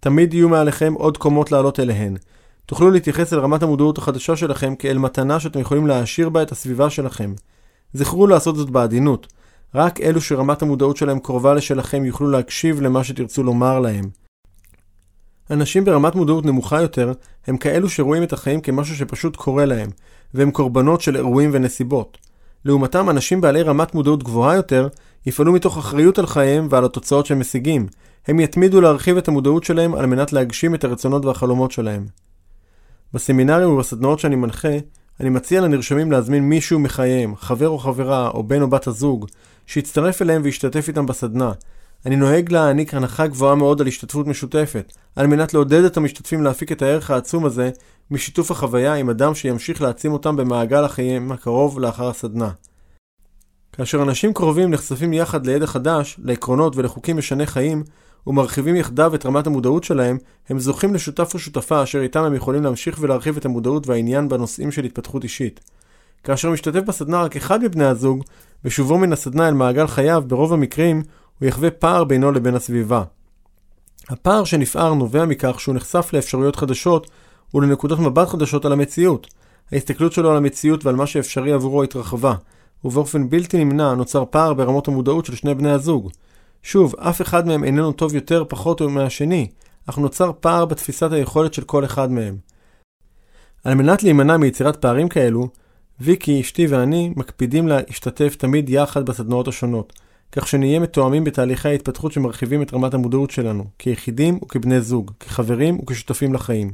תמיד 0.00 0.34
יהיו 0.34 0.48
מעליכם 0.48 0.94
עוד 0.94 1.18
קומות 1.18 1.52
לעלות 1.52 1.80
אליהן. 1.80 2.16
תוכלו 2.66 2.90
להתייחס 2.90 3.32
אל 3.32 3.38
רמת 3.38 3.62
המודעות 3.62 3.98
החדשה 3.98 4.36
שלכם 4.36 4.74
כאל 4.74 4.98
מתנה 4.98 5.40
שאתם 5.40 5.60
יכולים 5.60 5.86
להעשיר 5.86 6.28
בה 6.28 6.42
את 6.42 6.52
הסביבה 6.52 6.90
שלכם. 6.90 7.34
זכרו 7.92 8.26
לעשות 8.26 8.56
זאת 8.56 8.70
בעדינות. 8.70 9.26
רק 9.74 10.00
אלו 10.00 10.20
שרמת 10.20 10.62
המודעות 10.62 10.96
שלהם 10.96 11.18
קרובה 11.18 11.54
לשלכם 11.54 12.04
יוכלו 12.04 12.30
להקשיב 12.30 12.80
למה 12.80 13.04
שתרצו 13.04 13.42
לומר 13.42 13.80
להם. 13.80 14.04
אנשים 15.50 15.84
ברמת 15.84 16.14
מודעות 16.14 16.46
נמוכה 16.46 16.82
יותר 16.82 17.12
הם 17.46 17.56
כאלו 17.56 17.88
שרואים 17.88 18.22
את 18.22 18.32
החיים 18.32 18.60
כמשהו 18.60 18.96
שפשוט 18.96 19.36
קורה 19.36 19.64
להם, 19.64 19.90
והם 20.34 20.50
קורבנות 20.50 21.00
של 21.00 21.16
אירועים 21.16 21.50
ונסיבות. 21.52 22.18
לעומתם, 22.64 23.10
אנשים 23.10 23.40
בעלי 23.40 23.62
רמת 23.62 23.94
מודעות 23.94 24.22
גבוהה 24.22 24.56
יותר 24.56 24.88
יפעלו 25.26 25.52
מתוך 25.52 25.78
אחריות 25.78 26.18
על 26.18 26.26
חייהם 26.26 26.66
ועל 26.70 26.84
התוצאות 26.84 27.26
שהם 27.26 27.40
משיגים. 27.40 27.86
הם 28.28 28.40
יתמידו 28.40 28.80
להרחיב 28.80 29.16
את 29.16 29.28
המודעות 29.28 29.64
שלהם 29.64 29.94
על 29.94 30.06
מנת 30.06 30.32
להגשים 30.32 30.74
את 30.74 30.84
הרצונות 30.84 31.24
והחלומות 31.24 31.72
שלהם. 31.72 32.06
בסמינרים 33.14 33.70
ובסדנאות 33.70 34.18
שאני 34.18 34.36
מנחה, 34.36 34.76
אני 35.20 35.28
מציע 35.28 35.60
לנרשמים 35.60 36.12
להזמין 36.12 36.42
מישהו 36.48 36.78
מחייהם, 36.78 37.36
חבר 37.36 37.68
או 37.68 37.78
חברה, 37.78 38.28
או 38.28 38.42
בן 38.42 38.62
או 38.62 38.70
בת 38.70 38.86
הזוג, 38.86 39.26
שיצטרף 39.66 40.22
אליהם 40.22 40.42
וישתתף 40.44 40.88
איתם 40.88 41.06
בסדנה. 41.06 41.52
אני 42.06 42.16
נוהג 42.16 42.52
להעניק 42.52 42.94
הנחה 42.94 43.26
גבוהה 43.26 43.54
מאוד 43.54 43.80
על 43.80 43.86
השתתפות 43.86 44.26
משותפת, 44.26 44.92
על 45.16 45.26
מנת 45.26 45.54
לעודד 45.54 45.84
את 45.84 45.96
המשתתפים 45.96 46.42
להפיק 46.42 46.72
את 46.72 46.82
הערך 46.82 47.10
העצום 47.10 47.44
הזה 47.44 47.70
משיתוף 48.10 48.50
החוויה 48.50 48.94
עם 48.94 49.10
אדם 49.10 49.34
שימשיך 49.34 49.82
להעצים 49.82 50.12
אותם 50.12 50.36
במעגל 50.36 50.84
החיים 50.84 51.32
הקרוב 51.32 51.80
לאחר 51.80 52.08
הסדנה. 52.08 52.50
כאשר 53.72 54.02
אנשים 54.02 54.34
קרובים 54.34 54.70
נחשפים 54.70 55.12
יחד 55.12 55.46
לידע 55.46 55.66
חדש, 55.66 56.16
לעקרונות 56.24 56.76
ולחוקים 56.76 57.16
משני 57.16 57.46
חיים, 57.46 57.84
ומרחיבים 58.26 58.76
יחדיו 58.76 59.14
את 59.14 59.26
רמת 59.26 59.46
המודעות 59.46 59.84
שלהם, 59.84 60.18
הם 60.48 60.58
זוכים 60.58 60.94
לשותף 60.94 61.34
או 61.34 61.38
שותפה 61.38 61.82
אשר 61.82 62.00
איתם 62.00 62.24
הם 62.24 62.34
יכולים 62.34 62.62
להמשיך 62.62 62.98
ולהרחיב 63.00 63.36
את 63.36 63.44
המודעות 63.44 63.86
והעניין 63.86 64.28
בנושאים 64.28 64.72
של 64.72 64.84
התפתחות 64.84 65.24
אישית. 65.24 65.60
כאשר 66.24 66.50
משתתף 66.50 66.80
בסדנה 66.80 67.22
רק 67.22 67.36
אחד 67.36 67.64
מבני 67.64 67.84
הזוג, 67.84 68.24
בשובו 68.64 68.98
מן 68.98 69.12
הסדנה 69.12 69.48
אל 69.48 69.54
מעגל 69.54 69.86
חייו, 69.86 70.24
ברוב 70.26 70.52
המקרים, 70.52 71.02
הוא 71.40 71.48
יחווה 71.48 71.70
פער 71.70 72.04
בינו 72.04 72.32
לבין 72.32 72.54
הסביבה. 72.54 73.02
הפער 74.08 74.44
שנפער 74.44 74.94
נובע 74.94 75.24
מכך 75.24 75.60
שהוא 75.60 75.74
נחשף 75.74 76.10
לאפשרויות 76.12 76.56
חדשות 76.56 77.10
ולנקודות 77.54 77.98
מבט 77.98 78.28
חדשות 78.28 78.64
על 78.64 78.72
המציאות. 78.72 79.26
ההסתכלות 79.72 80.12
שלו 80.12 80.30
על 80.30 80.36
המציאות 80.36 80.84
ועל 80.84 80.96
מה 80.96 81.06
שאפשרי 81.06 81.52
עבורו 81.52 81.82
התרחבה, 81.82 82.34
ובאופן 82.84 83.30
בלתי 83.30 83.64
נמנע 83.64 83.94
נוצר 83.94 84.24
פער 84.30 84.54
ברמות 84.54 84.88
המודעות 84.88 85.26
של 85.26 85.34
שני 85.34 85.54
בני 85.54 85.70
הזוג. 85.70 86.10
שוב, 86.62 86.94
אף 86.98 87.22
אחד 87.22 87.46
מהם 87.46 87.64
איננו 87.64 87.92
טוב 87.92 88.14
יותר 88.14 88.44
פחות 88.48 88.80
מהשני, 88.80 89.48
אך 89.86 89.98
נוצר 89.98 90.32
פער 90.40 90.64
בתפיסת 90.64 91.12
היכולת 91.12 91.54
של 91.54 91.62
כל 91.62 91.84
אחד 91.84 92.10
מהם. 92.10 92.36
על 93.64 93.74
מנת 93.74 94.02
להימנע 94.02 94.36
מיצירת 94.36 94.76
פערים 94.76 95.08
כאלו, 95.08 95.48
ויקי, 96.00 96.40
אשתי 96.40 96.66
ואני 96.66 97.12
מקפידים 97.16 97.68
להשתתף 97.68 98.36
תמיד 98.36 98.68
יחד 98.68 99.06
בסדנאות 99.06 99.48
השונות, 99.48 99.92
כך 100.32 100.48
שנהיה 100.48 100.80
מתואמים 100.80 101.24
בתהליכי 101.24 101.68
ההתפתחות 101.68 102.12
שמרחיבים 102.12 102.62
את 102.62 102.74
רמת 102.74 102.94
המודעות 102.94 103.30
שלנו, 103.30 103.64
כיחידים 103.78 104.38
וכבני 104.44 104.80
זוג, 104.80 105.10
כחברים 105.20 105.78
וכשותפים 105.82 106.34
לחיים. 106.34 106.72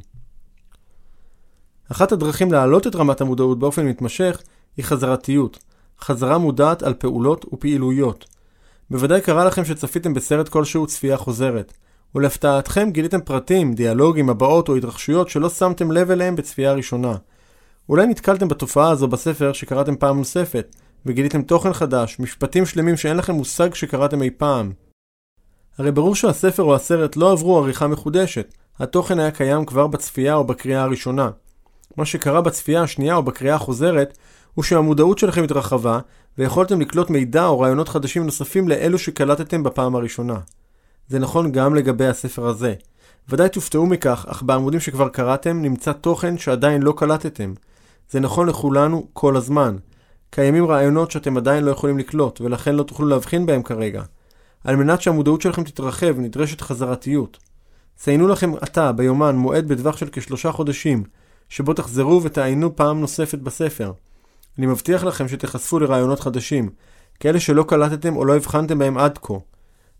אחת 1.93 2.13
הדרכים 2.13 2.53
להעלות 2.53 2.87
את 2.87 2.97
רמת 2.97 3.21
המודעות 3.21 3.59
באופן 3.59 3.87
מתמשך 3.87 4.43
היא 4.77 4.85
חזרתיות, 4.85 5.59
חזרה 6.01 6.39
מודעת 6.39 6.83
על 6.83 6.95
פעולות 6.95 7.45
ופעילויות. 7.53 8.25
בוודאי 8.91 9.21
קרה 9.21 9.45
לכם 9.45 9.65
שצפיתם 9.65 10.15
בסרט 10.15 10.49
כלשהו 10.49 10.87
צפייה 10.87 11.17
חוזרת, 11.17 11.73
ולהפתעתכם 12.15 12.91
גיליתם 12.91 13.21
פרטים, 13.21 13.75
דיאלוגים, 13.75 14.31
הבעות 14.31 14.69
או 14.69 14.77
התרחשויות 14.77 15.29
שלא 15.29 15.49
שמתם 15.49 15.93
לב 15.93 16.11
אליהם 16.11 16.37
בצפייה 16.37 16.73
ראשונה. 16.73 17.17
אולי 17.89 18.07
נתקלתם 18.07 18.49
בתופעה 18.49 18.91
הזו 18.91 19.09
בספר 19.09 19.53
שקראתם 19.53 19.97
פעם 19.97 20.19
נוספת, 20.19 20.77
וגיליתם 21.07 21.43
תוכן 21.43 21.73
חדש, 21.73 22.21
משפטים 22.21 22.67
שלמים 22.67 22.97
שאין 22.97 23.17
לכם 23.17 23.35
מושג 23.35 23.75
שקראתם 23.75 24.23
אי 24.23 24.31
פעם. 24.31 24.73
הרי 25.79 25.93
ברור 25.93 26.15
שהספר 26.15 26.63
או 26.63 26.75
הסרט 26.75 27.17
לא 27.17 27.33
עברו 27.33 27.59
עריכה 27.59 27.87
מחודשת, 27.87 28.55
התוכן 28.79 29.19
היה 29.19 29.31
קיים 29.31 29.65
כבר 29.65 29.87
בצפייה 29.87 30.35
או 30.35 30.45
בקריאה 30.45 30.83
הראשונה. 30.83 31.31
מה 31.97 32.05
שקרה 32.05 32.41
בצפייה 32.41 32.83
השנייה 32.83 33.17
או 33.17 33.23
בקריאה 33.23 33.55
החוזרת, 33.55 34.19
הוא 34.55 34.63
שהמודעות 34.63 35.19
שלכם 35.19 35.45
התרחבה, 35.45 35.99
ויכולתם 36.39 36.81
לקלוט 36.81 37.11
מידע 37.11 37.47
או 37.47 37.61
רעיונות 37.61 37.89
חדשים 37.89 38.25
נוספים 38.25 38.69
לאלו 38.69 38.99
שקלטתם 38.99 39.63
בפעם 39.63 39.97
הראשונה. 39.97 40.39
זה 41.09 41.19
נכון 41.19 41.53
גם 41.53 41.75
לגבי 41.75 42.07
הספר 42.07 42.47
הזה. 42.47 42.75
ודאי 43.29 43.49
תופתעו 43.49 43.87
מכך, 43.87 44.27
אך 44.29 44.43
בעמודים 44.43 44.81
שכבר 44.81 45.09
קראתם 45.09 45.63
נמצא 45.63 45.93
תוכן 45.93 46.39
שעדיין 46.39 46.83
לא 46.83 46.95
קלטתם. 46.97 47.55
זה 48.11 48.21
נכון 48.21 48.49
לכולנו 48.49 49.07
כל 49.13 49.37
הזמן. 49.37 49.77
קיימים 50.35 50.67
רעיונות 50.67 51.11
שאתם 51.11 51.37
עדיין 51.37 51.65
לא 51.65 51.71
יכולים 51.71 51.99
לקלוט, 51.99 52.41
ולכן 52.41 52.75
לא 52.75 52.83
תוכלו 52.83 53.09
להבחין 53.09 53.47
בהם 53.47 53.63
כרגע. 53.63 54.03
על 54.65 54.77
מנת 54.77 55.03
שהמודעות 55.03 55.41
שלכם 55.41 55.65
תתרחב, 55.65 56.19
נדרשת 56.19 56.61
חזרתיות. 56.61 57.39
ציינו 57.97 58.29
לכם 58.29 58.53
עתה, 58.61 58.93
ביומן, 58.93 59.37
מועד 59.37 59.69
בטווח 59.69 59.97
של 59.97 60.09
כשלושה 60.13 60.53
חודשים, 60.53 61.05
שבו 61.49 61.73
תחזרו 61.73 62.23
ותעיינו 62.23 62.77
פעם 62.77 63.01
נוספת 63.01 63.39
בספר. 63.39 63.93
אני 64.59 64.67
מבטיח 64.67 65.05
לכם 65.05 65.29
שתיחשפו 65.29 65.79
לרעיונות 65.79 66.21
חדשים, 66.21 66.71
כאלה 67.21 67.41
שלא 67.41 67.63
קלטתם 67.63 68.17
או 68.17 68.25
לא 68.25 68.37
הבחנתם 68.37 68.79
בהם 68.79 68.99
עד 68.99 69.19
כה. 69.19 69.35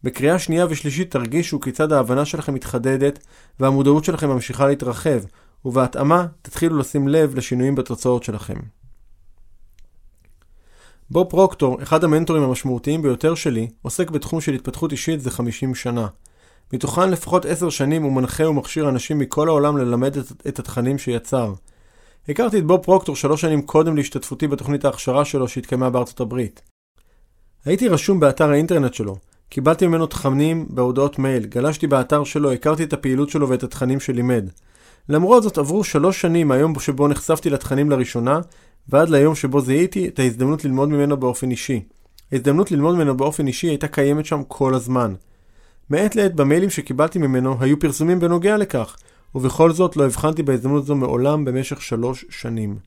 בקריאה 0.03 0.39
שנייה 0.39 0.67
ושלישית 0.71 1.11
תרגישו 1.11 1.61
כיצד 1.61 1.93
ההבנה 1.93 2.25
שלכם 2.25 2.55
מתחדדת 2.55 3.27
והמודעות 3.61 4.05
שלכם 4.05 4.29
ממשיכה 4.29 4.67
להתרחב, 4.67 5.21
ובהתאמה 5.65 6.27
תתחילו 6.43 6.79
לשים 6.79 7.09
לב 7.09 7.35
לשינויים 7.35 7.75
בתוצאות 7.75 8.25
שלכם. 8.25 8.59
בוב 11.15 11.31
פרוקטור, 11.31 11.83
אחד 11.83 12.05
המנטורים 12.05 12.43
המשמעותיים 12.43 13.03
ביותר 13.03 13.35
שלי, 13.35 13.69
עוסק 13.83 14.11
בתחום 14.11 14.41
של 14.41 14.55
התפתחות 14.55 14.93
אישית 14.93 15.21
זה 15.21 15.31
50 15.31 15.75
שנה. 15.75 16.07
מתוכן 16.73 17.11
לפחות 17.11 17.47
10 17.47 17.71
שנים 17.71 18.03
הוא 18.03 18.13
מנחה 18.13 18.49
ומכשיר 18.49 18.89
אנשים 18.89 19.19
מכל 19.19 19.49
העולם 19.49 19.77
ללמד 19.77 20.17
את, 20.17 20.47
את 20.49 20.59
התכנים 20.59 20.99
שיצר. 20.99 21.53
הכרתי 22.29 22.59
את 22.59 22.65
בוב 22.65 22.83
פרוקטור 22.83 23.17
שלוש 23.17 23.41
שנים 23.41 23.63
קודם 23.63 23.97
להשתתפותי 23.97 24.49
בתוכנית 24.49 24.85
ההכשרה 24.85 25.25
שלו 25.25 25.49
שהתקיימה 25.49 25.91
בארצות 25.91 26.21
הברית. 26.21 26.63
הייתי 27.65 27.89
רשום 27.89 28.21
באתר 28.21 28.51
האינטרנט 28.51 28.95
שלו, 28.95 29.17
קיבלתי 29.49 29.87
ממנו 29.87 30.07
תכנים 30.07 30.67
בהודעות 30.71 31.19
מייל, 31.19 31.47
גלשתי 31.47 31.87
באתר 31.87 32.25
שלו, 32.25 32.53
הכרתי 32.53 32.85
את 32.85 32.93
הפעילות 32.93 33.31
שלו 33.31 33.49
ואת 33.49 33.63
התכנים 33.63 34.01
שלימד. 34.01 34.49
למרות 35.09 35.43
זאת 35.43 35.59
עברו 35.59 35.85
שלוש 35.85 36.21
שנים 36.21 36.49
מהיום 36.49 36.79
שבו 36.81 37.09
נחשפתי 37.09 37.51
לתכנים 37.51 37.91
לראשונה, 37.91 38.41
ועד 38.89 39.09
ליום 39.09 39.35
שבו 39.35 39.61
זיהיתי 39.61 40.09
את 40.09 40.19
ההזדמנות 40.19 40.65
ללמוד 40.65 40.89
ממנו 40.89 41.17
באופן 41.17 41.51
אישי. 41.51 41.83
ההזדמנות 42.33 42.71
ללמוד 42.71 42.95
ממנו 42.95 43.17
באופן 43.17 43.47
אישי 43.47 43.67
הייתה 43.67 43.89
קיימת 43.89 44.27
שם 44.27 44.43
כל 44.49 44.75
הזמן. 44.75 45.15
מעת 45.91 46.17
לעת 46.17 46.35
במיילים 46.35 46.71
שקיבלתי 46.71 47.19
ממנו 47.19 47.57
היו 47.61 47.79
פרסומים 47.79 48.21
בנוגע 48.21 48.57
לכך, 48.57 48.97
ובכל 49.35 49.73
זאת 49.73 49.97
לא 49.97 50.05
הבחנתי 50.05 50.43
בהזדמנות 50.43 50.87
זו 50.87 50.95
מעולם 50.95 51.45
במשך 51.45 51.83
שלוש 51.83 52.25
שנים. 52.31 52.79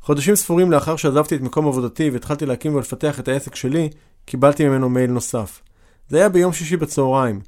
חודשים 0.00 0.36
ספורים 0.36 0.70
לאחר 0.70 0.96
שעזבתי 0.96 1.36
את 1.36 1.40
מקום 1.40 1.66
עבודתי 1.68 2.10
והתחלתי 2.10 2.46
להקים 2.46 2.74
ולפתח 2.74 3.20
את 3.20 3.28
העסק 3.28 3.54
שלי, 3.54 3.88
קיבלתי 4.24 4.68
ממנו 4.68 4.88
מייל 4.88 5.10
נוסף. 5.10 5.62
זה 6.08 6.18
היה 6.18 6.28
ביום 6.28 6.52
שישי 6.52 6.76
בצהריים. 6.76 7.40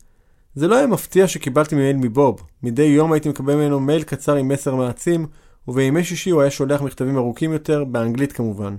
זה 0.54 0.68
לא 0.68 0.76
היה 0.76 0.86
מפתיע 0.86 1.28
שקיבלתי 1.28 1.74
מייל 1.74 1.96
מבוב. 1.96 2.42
מדי 2.62 2.82
יום 2.82 3.12
הייתי 3.12 3.28
מקבל 3.28 3.54
ממנו 3.54 3.80
מייל 3.80 4.02
קצר 4.02 4.34
עם 4.34 4.48
מסר 4.48 4.74
מעצים, 4.74 5.26
ובימי 5.68 6.04
שישי 6.04 6.30
הוא 6.30 6.40
היה 6.40 6.50
שולח 6.50 6.82
מכתבים 6.82 7.16
ארוכים 7.16 7.52
יותר, 7.52 7.84
באנגלית 7.84 8.32
כמובן. 8.32 8.76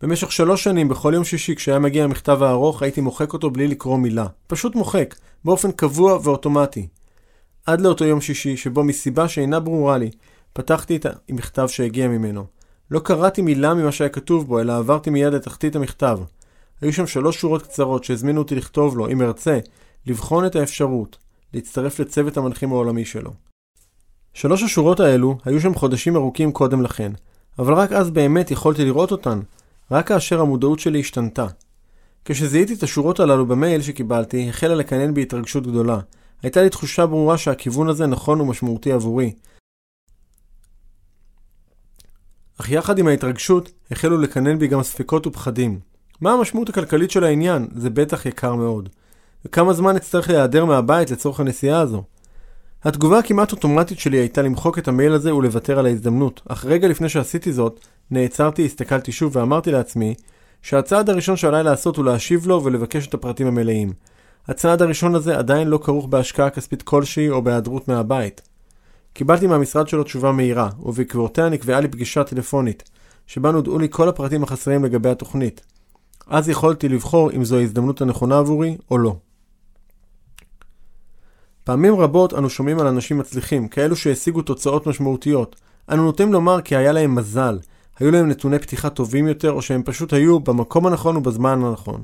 במשך 0.00 0.32
שלוש 0.32 0.64
שנים, 0.64 0.88
בכל 0.88 1.12
יום 1.14 1.24
שישי, 1.24 1.54
כשהיה 1.54 1.78
מגיע 1.78 2.04
המכתב 2.04 2.42
הארוך, 2.42 2.82
הייתי 2.82 3.00
מוחק 3.00 3.32
אותו 3.32 3.50
בלי 3.50 3.68
לקרוא 3.68 3.98
מילה. 3.98 4.26
פשוט 4.46 4.74
מוחק, 4.74 5.14
באופן 5.44 5.72
קבוע 5.72 6.18
ואוטומטי. 6.22 6.88
עד 7.66 7.80
לאותו 7.80 8.04
יום 8.04 8.20
שישי, 8.20 8.56
שבו 8.56 8.84
מסיבה 8.84 9.28
שאינה 9.28 9.60
ברורה 9.60 9.98
לי, 9.98 10.10
פתחתי 10.52 10.96
את 10.96 11.06
המכתב 11.28 11.66
שהגיע 11.68 12.08
ממנו. 12.08 12.44
לא 12.90 13.00
קראתי 13.00 13.42
מילה 13.42 13.74
ממה 13.74 13.92
שהיה 13.92 14.08
כתוב 14.10 14.46
בו, 14.46 14.60
אלא 14.60 14.76
עברתי 14.76 15.10
מיד 15.10 15.32
לתחתית 15.32 15.76
המכתב. 15.76 16.18
היו 16.80 16.92
שם 16.92 17.06
שלוש 17.06 17.40
שורות 17.40 17.62
קצרות 17.62 18.04
שהזמינו 18.04 18.40
אותי 18.40 18.54
לכתוב 18.54 18.98
לו, 18.98 19.08
אם 19.08 19.22
ארצה, 19.22 19.58
לבחון 20.06 20.46
את 20.46 20.56
האפשרות, 20.56 21.16
להצטרף 21.54 21.98
לצוות 21.98 22.36
המנחים 22.36 22.72
העולמי 22.72 23.04
שלו. 23.04 23.49
שלוש 24.34 24.62
השורות 24.62 25.00
האלו 25.00 25.38
היו 25.44 25.60
שם 25.60 25.74
חודשים 25.74 26.16
ארוכים 26.16 26.52
קודם 26.52 26.82
לכן, 26.82 27.12
אבל 27.58 27.74
רק 27.74 27.92
אז 27.92 28.10
באמת 28.10 28.50
יכולתי 28.50 28.84
לראות 28.84 29.12
אותן, 29.12 29.40
רק 29.90 30.08
כאשר 30.08 30.40
המודעות 30.40 30.78
שלי 30.78 31.00
השתנתה. 31.00 31.46
כשזיהיתי 32.24 32.74
את 32.74 32.82
השורות 32.82 33.20
הללו 33.20 33.46
במייל 33.46 33.82
שקיבלתי, 33.82 34.48
החלה 34.48 34.74
לקנן 34.74 35.14
בי 35.14 35.22
התרגשות 35.22 35.66
גדולה. 35.66 35.98
הייתה 36.42 36.62
לי 36.62 36.70
תחושה 36.70 37.06
ברורה 37.06 37.38
שהכיוון 37.38 37.88
הזה 37.88 38.06
נכון 38.06 38.40
ומשמעותי 38.40 38.92
עבורי. 38.92 39.32
אך 42.60 42.70
יחד 42.70 42.98
עם 42.98 43.06
ההתרגשות, 43.06 43.70
החלו 43.90 44.18
לקנן 44.18 44.58
בי 44.58 44.66
גם 44.66 44.82
ספקות 44.82 45.26
ופחדים. 45.26 45.80
מה 46.20 46.32
המשמעות 46.32 46.68
הכלכלית 46.68 47.10
של 47.10 47.24
העניין? 47.24 47.68
זה 47.74 47.90
בטח 47.90 48.26
יקר 48.26 48.54
מאוד. 48.54 48.88
וכמה 49.44 49.72
זמן 49.72 49.96
אצטרך 49.96 50.30
להיעדר 50.30 50.64
מהבית 50.64 51.10
לצורך 51.10 51.40
הנסיעה 51.40 51.80
הזו? 51.80 52.04
התגובה 52.84 53.18
הכמעט 53.18 53.52
אוטומטית 53.52 53.98
שלי 53.98 54.18
הייתה 54.18 54.42
למחוק 54.42 54.78
את 54.78 54.88
המייל 54.88 55.12
הזה 55.12 55.34
ולוותר 55.34 55.78
על 55.78 55.86
ההזדמנות, 55.86 56.40
אך 56.48 56.64
רגע 56.64 56.88
לפני 56.88 57.08
שעשיתי 57.08 57.52
זאת, 57.52 57.80
נעצרתי, 58.10 58.64
הסתכלתי 58.64 59.12
שוב 59.12 59.36
ואמרתי 59.36 59.72
לעצמי 59.72 60.14
שהצעד 60.62 61.10
הראשון 61.10 61.36
שעליי 61.36 61.62
לעשות 61.62 61.96
הוא 61.96 62.04
להשיב 62.04 62.46
לו 62.46 62.64
ולבקש 62.64 63.06
את 63.06 63.14
הפרטים 63.14 63.46
המלאים. 63.46 63.92
הצעד 64.48 64.82
הראשון 64.82 65.14
הזה 65.14 65.38
עדיין 65.38 65.68
לא 65.68 65.78
כרוך 65.82 66.06
בהשקעה 66.06 66.50
כספית 66.50 66.82
כלשהי 66.82 67.30
או 67.30 67.42
בהיעדרות 67.42 67.88
מהבית. 67.88 68.40
קיבלתי 69.12 69.46
מהמשרד 69.46 69.88
שלו 69.88 70.04
תשובה 70.04 70.32
מהירה, 70.32 70.68
ובעקבותיה 70.82 71.48
נקבעה 71.48 71.80
לי 71.80 71.88
פגישה 71.88 72.24
טלפונית, 72.24 72.90
שבה 73.26 73.50
נודעו 73.50 73.78
לי 73.78 73.86
כל 73.90 74.08
הפרטים 74.08 74.42
החסרים 74.42 74.84
לגבי 74.84 75.08
התוכנית. 75.08 75.60
אז 76.26 76.48
יכולתי 76.48 76.88
לבחור 76.88 77.30
אם 77.30 77.44
זו 77.44 77.56
ההזדמנות 77.56 78.00
הנכונה 78.00 78.38
עבורי 78.38 78.76
או 78.90 78.98
לא. 78.98 79.16
פעמים 81.70 82.00
רבות 82.00 82.34
אנו 82.34 82.50
שומעים 82.50 82.78
על 82.78 82.86
אנשים 82.86 83.18
מצליחים, 83.18 83.68
כאלו 83.68 83.96
שהשיגו 83.96 84.42
תוצאות 84.42 84.86
משמעותיות. 84.86 85.56
אנו 85.90 86.04
נוטים 86.04 86.32
לומר 86.32 86.60
כי 86.60 86.76
היה 86.76 86.92
להם 86.92 87.14
מזל, 87.14 87.58
היו 87.98 88.10
להם 88.10 88.28
נתוני 88.28 88.58
פתיחה 88.58 88.90
טובים 88.90 89.26
יותר, 89.26 89.52
או 89.52 89.62
שהם 89.62 89.82
פשוט 89.82 90.12
היו 90.12 90.40
במקום 90.40 90.86
הנכון 90.86 91.16
ובזמן 91.16 91.64
הנכון. 91.64 92.02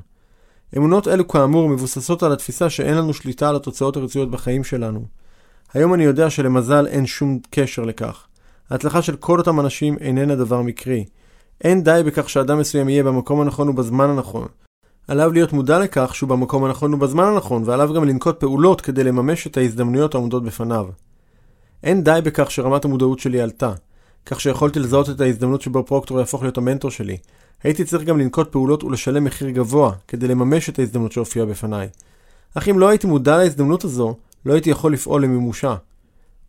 אמונות 0.76 1.09
אלו 1.09 1.29
כאמור 1.29 1.68
מבוססות 1.68 2.22
על 2.22 2.33
התפיסה 2.33 2.70
שאין 2.70 2.96
לנו 2.96 3.14
שליטה 3.14 3.48
על 3.48 3.57
התוצאות 3.57 3.96
הרצויות 3.96 4.31
בחיים 4.31 4.64
שלנו. 4.64 5.05
היום 5.74 5.94
אני 5.94 6.05
יודע 6.05 6.31
שלמזל 6.31 6.87
אין 6.87 7.07
שום 7.07 7.38
קשר 7.50 7.83
לכך. 7.83 8.26
ההצלחה 8.70 9.02
של 9.02 9.16
כל 9.16 9.38
אותם 9.38 9.61
אנשים 9.61 9.96
איננה 10.00 10.35
דבר 10.35 10.62
מקרי. 10.62 11.05
אין 11.64 11.83
די 11.83 12.02
בכך 12.07 12.31
שאדם 12.31 12.59
מסוים 12.59 12.88
יהיה 12.88 13.05
במקום 13.05 13.40
הנכון 13.40 13.68
ובזמן 13.68 14.11
הנכון. 14.11 14.46
עליו 15.09 15.33
להיות 15.33 15.53
מודע 15.53 15.79
לכך 15.79 16.14
שהוא 16.14 16.29
במקום 16.29 16.64
הנכון 16.64 16.95
ובזמן 16.95 17.25
הנכון, 17.25 17.62
ועליו 17.66 17.95
גם 17.95 18.05
לנקוט 18.05 18.40
פעולות 18.40 18.81
כדי 18.81 19.05
לממש 19.05 19.47
את 19.47 19.57
ההזדמנויות 19.57 20.14
העומדות 20.14 20.45
בפניו. 20.45 20.87
אין 21.83 22.05
די 22.05 22.21
בכך 22.25 22.51
שרמת 22.51 22.85
המודעות 22.85 23.19
שלי 23.19 23.40
עלתה, 23.40 23.73
כך 24.27 24.40
שיכולתי 24.40 24.79
לזהות 24.79 25.11
את 25.11 25.21
ההזדמנות 25.21 25.62
שבו 25.62 25.85
פרוקטור 25.85 26.19
יהפוך 26.19 26.42
להיות 26.42 26.59
המנטור 26.59 26.90
שלי. 26.90 27.16
הייתי 27.62 27.85
צריך 27.85 28.05
גם 28.05 28.19
לנקוט 28.19 28.53
פעולות 28.53 28.85
ולשלם 28.85 29.25
מחיר 29.25 29.51
גבוה, 29.51 29.92
כדי 30.09 30.29
לממש 30.29 30.69
את 30.69 30.79
ההזדמנות 30.79 31.12
שהופיעה 31.12 31.47
בפניי. 31.47 31.88
אך 32.55 32.69
אם 32.69 32.79
לא 32.79 32.88
הייתי 32.88 33.07
מודע 33.07 33.37
להזדמנות 33.37 33.85
הזו, 33.85 34.16
לא 34.47 34.53
הייתי 34.53 34.71
יכול 34.71 34.92
לפעול 34.92 35.23
למימושה. 35.23 35.77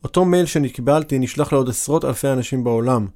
אותו 0.03 0.25
מייל 0.25 0.45
שקיבלתי 0.45 1.19
נשלח 1.19 1.53
לעוד 1.53 1.69
עשרות 1.69 2.05
אלפי 2.05 2.27
אנשים 2.27 2.63
בעולם. 2.63 3.07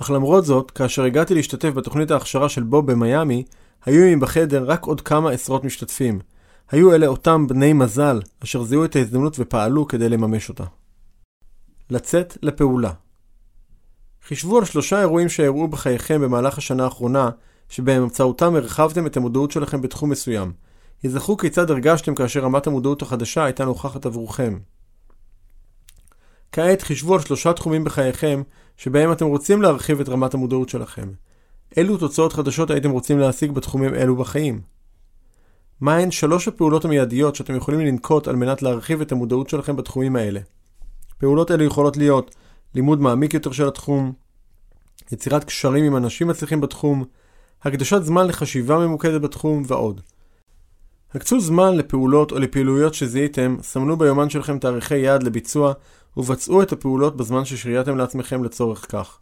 אך 0.00 0.10
למרות 0.10 0.44
זאת, 0.44 0.70
כאשר 0.70 1.04
הגעתי 1.04 1.34
להשתתף 1.34 1.70
בתוכנית 1.70 2.10
ההכשרה 2.10 2.48
של 2.48 2.62
בוב 2.62 2.92
במיאמי, 2.92 3.44
היו 3.84 4.04
עמי 4.04 4.16
בחדר 4.16 4.64
רק 4.66 4.84
עוד 4.84 5.00
כמה 5.00 5.30
עשרות 5.30 5.64
משתתפים. 5.64 6.20
היו 6.70 6.94
אלה 6.94 7.06
אותם 7.06 7.46
בני 7.46 7.72
מזל, 7.72 8.20
אשר 8.44 8.62
זיהו 8.62 8.84
את 8.84 8.96
ההזדמנות 8.96 9.36
ופעלו 9.38 9.88
כדי 9.88 10.08
לממש 10.08 10.48
אותה. 10.48 10.64
לצאת 11.90 12.38
לפעולה 12.42 12.92
חישבו 14.28 14.58
על 14.58 14.64
שלושה 14.64 15.00
אירועים 15.00 15.28
שאירעו 15.28 15.68
בחייכם 15.68 16.20
במהלך 16.20 16.58
השנה 16.58 16.84
האחרונה, 16.84 17.30
שבאמצעותם 17.68 18.56
הרחבתם 18.56 19.06
את 19.06 19.16
המודעות 19.16 19.50
שלכם 19.50 19.80
בתחום 19.80 20.10
מסוים. 20.10 20.52
ייזכרו 21.04 21.36
כיצד 21.36 21.70
הרגשתם 21.70 22.14
כאשר 22.14 22.40
רמת 22.40 22.66
המודעות 22.66 23.02
החדשה 23.02 23.44
הייתה 23.44 23.64
נוכחת 23.64 24.06
עבורכם. 24.06 24.58
כעת 26.52 26.82
חישבו 26.82 27.14
על 27.14 27.20
שלושה 27.20 27.52
תחומים 27.52 27.84
בחייכם, 27.84 28.42
שבהם 28.76 29.12
אתם 29.12 29.26
רוצים 29.26 29.62
להרחיב 29.62 30.00
את 30.00 30.08
רמת 30.08 30.34
המודעות 30.34 30.68
שלכם. 30.68 31.08
אילו 31.76 31.96
תוצאות 31.96 32.32
חדשות 32.32 32.70
הייתם 32.70 32.90
רוצים 32.90 33.18
להשיג 33.18 33.52
בתחומים 33.52 33.94
אלו 33.94 34.16
בחיים? 34.16 34.60
מהן 35.80 36.10
שלוש 36.10 36.48
הפעולות 36.48 36.84
המיידיות 36.84 37.34
שאתם 37.34 37.56
יכולים 37.56 37.80
לנקוט 37.80 38.28
על 38.28 38.36
מנת 38.36 38.62
להרחיב 38.62 39.00
את 39.00 39.12
המודעות 39.12 39.48
שלכם 39.48 39.76
בתחומים 39.76 40.16
האלה? 40.16 40.40
פעולות 41.18 41.50
אלה 41.50 41.64
יכולות 41.64 41.96
להיות 41.96 42.34
לימוד 42.74 43.00
מעמיק 43.00 43.34
יותר 43.34 43.52
של 43.52 43.68
התחום, 43.68 44.12
יצירת 45.12 45.44
קשרים 45.44 45.84
עם 45.84 45.96
אנשים 45.96 46.28
מצליחים 46.28 46.60
בתחום, 46.60 47.04
הקדשת 47.62 48.02
זמן 48.02 48.26
לחשיבה 48.26 48.78
ממוקדת 48.78 49.20
בתחום 49.20 49.62
ועוד. 49.66 50.00
הקצו 51.14 51.40
זמן 51.40 51.76
לפעולות 51.76 52.32
או 52.32 52.38
לפעילויות 52.38 52.94
שזיהיתם, 52.94 53.56
סמנו 53.62 53.96
ביומן 53.96 54.30
שלכם 54.30 54.58
תאריכי 54.58 54.98
יעד 54.98 55.22
לביצוע 55.22 55.72
ובצעו 56.16 56.62
את 56.62 56.72
הפעולות 56.72 57.16
בזמן 57.16 57.44
ששרייתם 57.44 57.96
לעצמכם 57.96 58.44
לצורך 58.44 58.86
כך. 58.88 59.18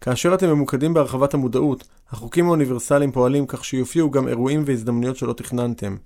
כאשר 0.00 0.34
אתם 0.34 0.48
ממוקדים 0.48 0.94
בהרחבת 0.94 1.34
המודעות, 1.34 1.88
החוקים 2.10 2.46
האוניברסליים 2.46 3.12
פועלים 3.12 3.46
כך 3.46 3.64
שיופיעו 3.64 4.10
גם 4.10 4.28
אירועים 4.28 4.62
והזדמנויות 4.66 5.16
שלא 5.16 5.32
תכננתם, 5.32 5.96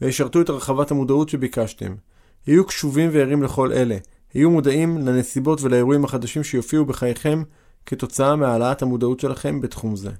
וישרתו 0.00 0.40
את 0.40 0.48
הרחבת 0.48 0.90
המודעות 0.90 1.28
שביקשתם. 1.28 1.94
היו 2.46 2.66
קשובים 2.66 3.10
וערים 3.12 3.42
לכל 3.42 3.72
אלה, 3.72 3.96
היו 4.34 4.50
מודעים 4.50 4.98
לנסיבות 4.98 5.62
ולאירועים 5.62 6.04
החדשים 6.04 6.44
שיופיעו 6.44 6.84
בחייכם 6.84 7.42
כתוצאה 7.86 8.36
מהעלאת 8.36 8.82
המודעות 8.82 9.20
שלכם 9.20 9.60
בתחום 9.60 9.96
זה. 9.96 10.10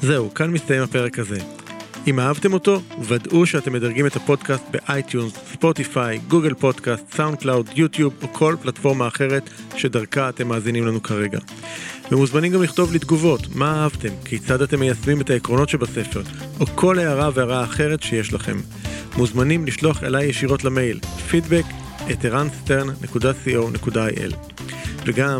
זהו, 0.00 0.34
כאן 0.34 0.50
מסתיים 0.50 0.82
הפרק 0.82 1.18
הזה. 1.18 1.61
אם 2.06 2.20
אהבתם 2.20 2.52
אותו, 2.52 2.82
ודאו 3.00 3.46
שאתם 3.46 3.72
מדרגים 3.72 4.06
את 4.06 4.16
הפודקאסט 4.16 4.64
ב 4.70 5.32
iTunes, 5.52 6.18
Spotify, 6.28 6.54
Google 6.54 7.14
Podcast, 7.14 7.38
SoundCloud, 7.38 7.70
YouTube 7.74 8.14
או 8.22 8.32
כל 8.32 8.56
פלטפורמה 8.62 9.08
אחרת 9.08 9.50
שדרכה 9.76 10.28
אתם 10.28 10.48
מאזינים 10.48 10.86
לנו 10.86 11.02
כרגע. 11.02 11.38
ומוזמנים 12.12 12.52
גם 12.52 12.62
לכתוב 12.62 12.92
לי 12.92 12.98
תגובות, 12.98 13.40
מה 13.54 13.82
אהבתם, 13.82 14.08
כיצד 14.24 14.62
אתם 14.62 14.80
מיישמים 14.80 15.20
את 15.20 15.30
העקרונות 15.30 15.68
שבספר, 15.68 16.22
או 16.60 16.66
כל 16.66 16.98
הערה 16.98 17.30
והערה 17.34 17.64
אחרת 17.64 18.02
שיש 18.02 18.32
לכם. 18.32 18.60
מוזמנים 19.16 19.66
לשלוח 19.66 20.04
אליי 20.04 20.26
ישירות 20.26 20.64
למייל, 20.64 21.00
feedback 21.30 21.64
at 22.10 22.24
eranstern.co.il. 22.24 24.34
וגם, 25.06 25.38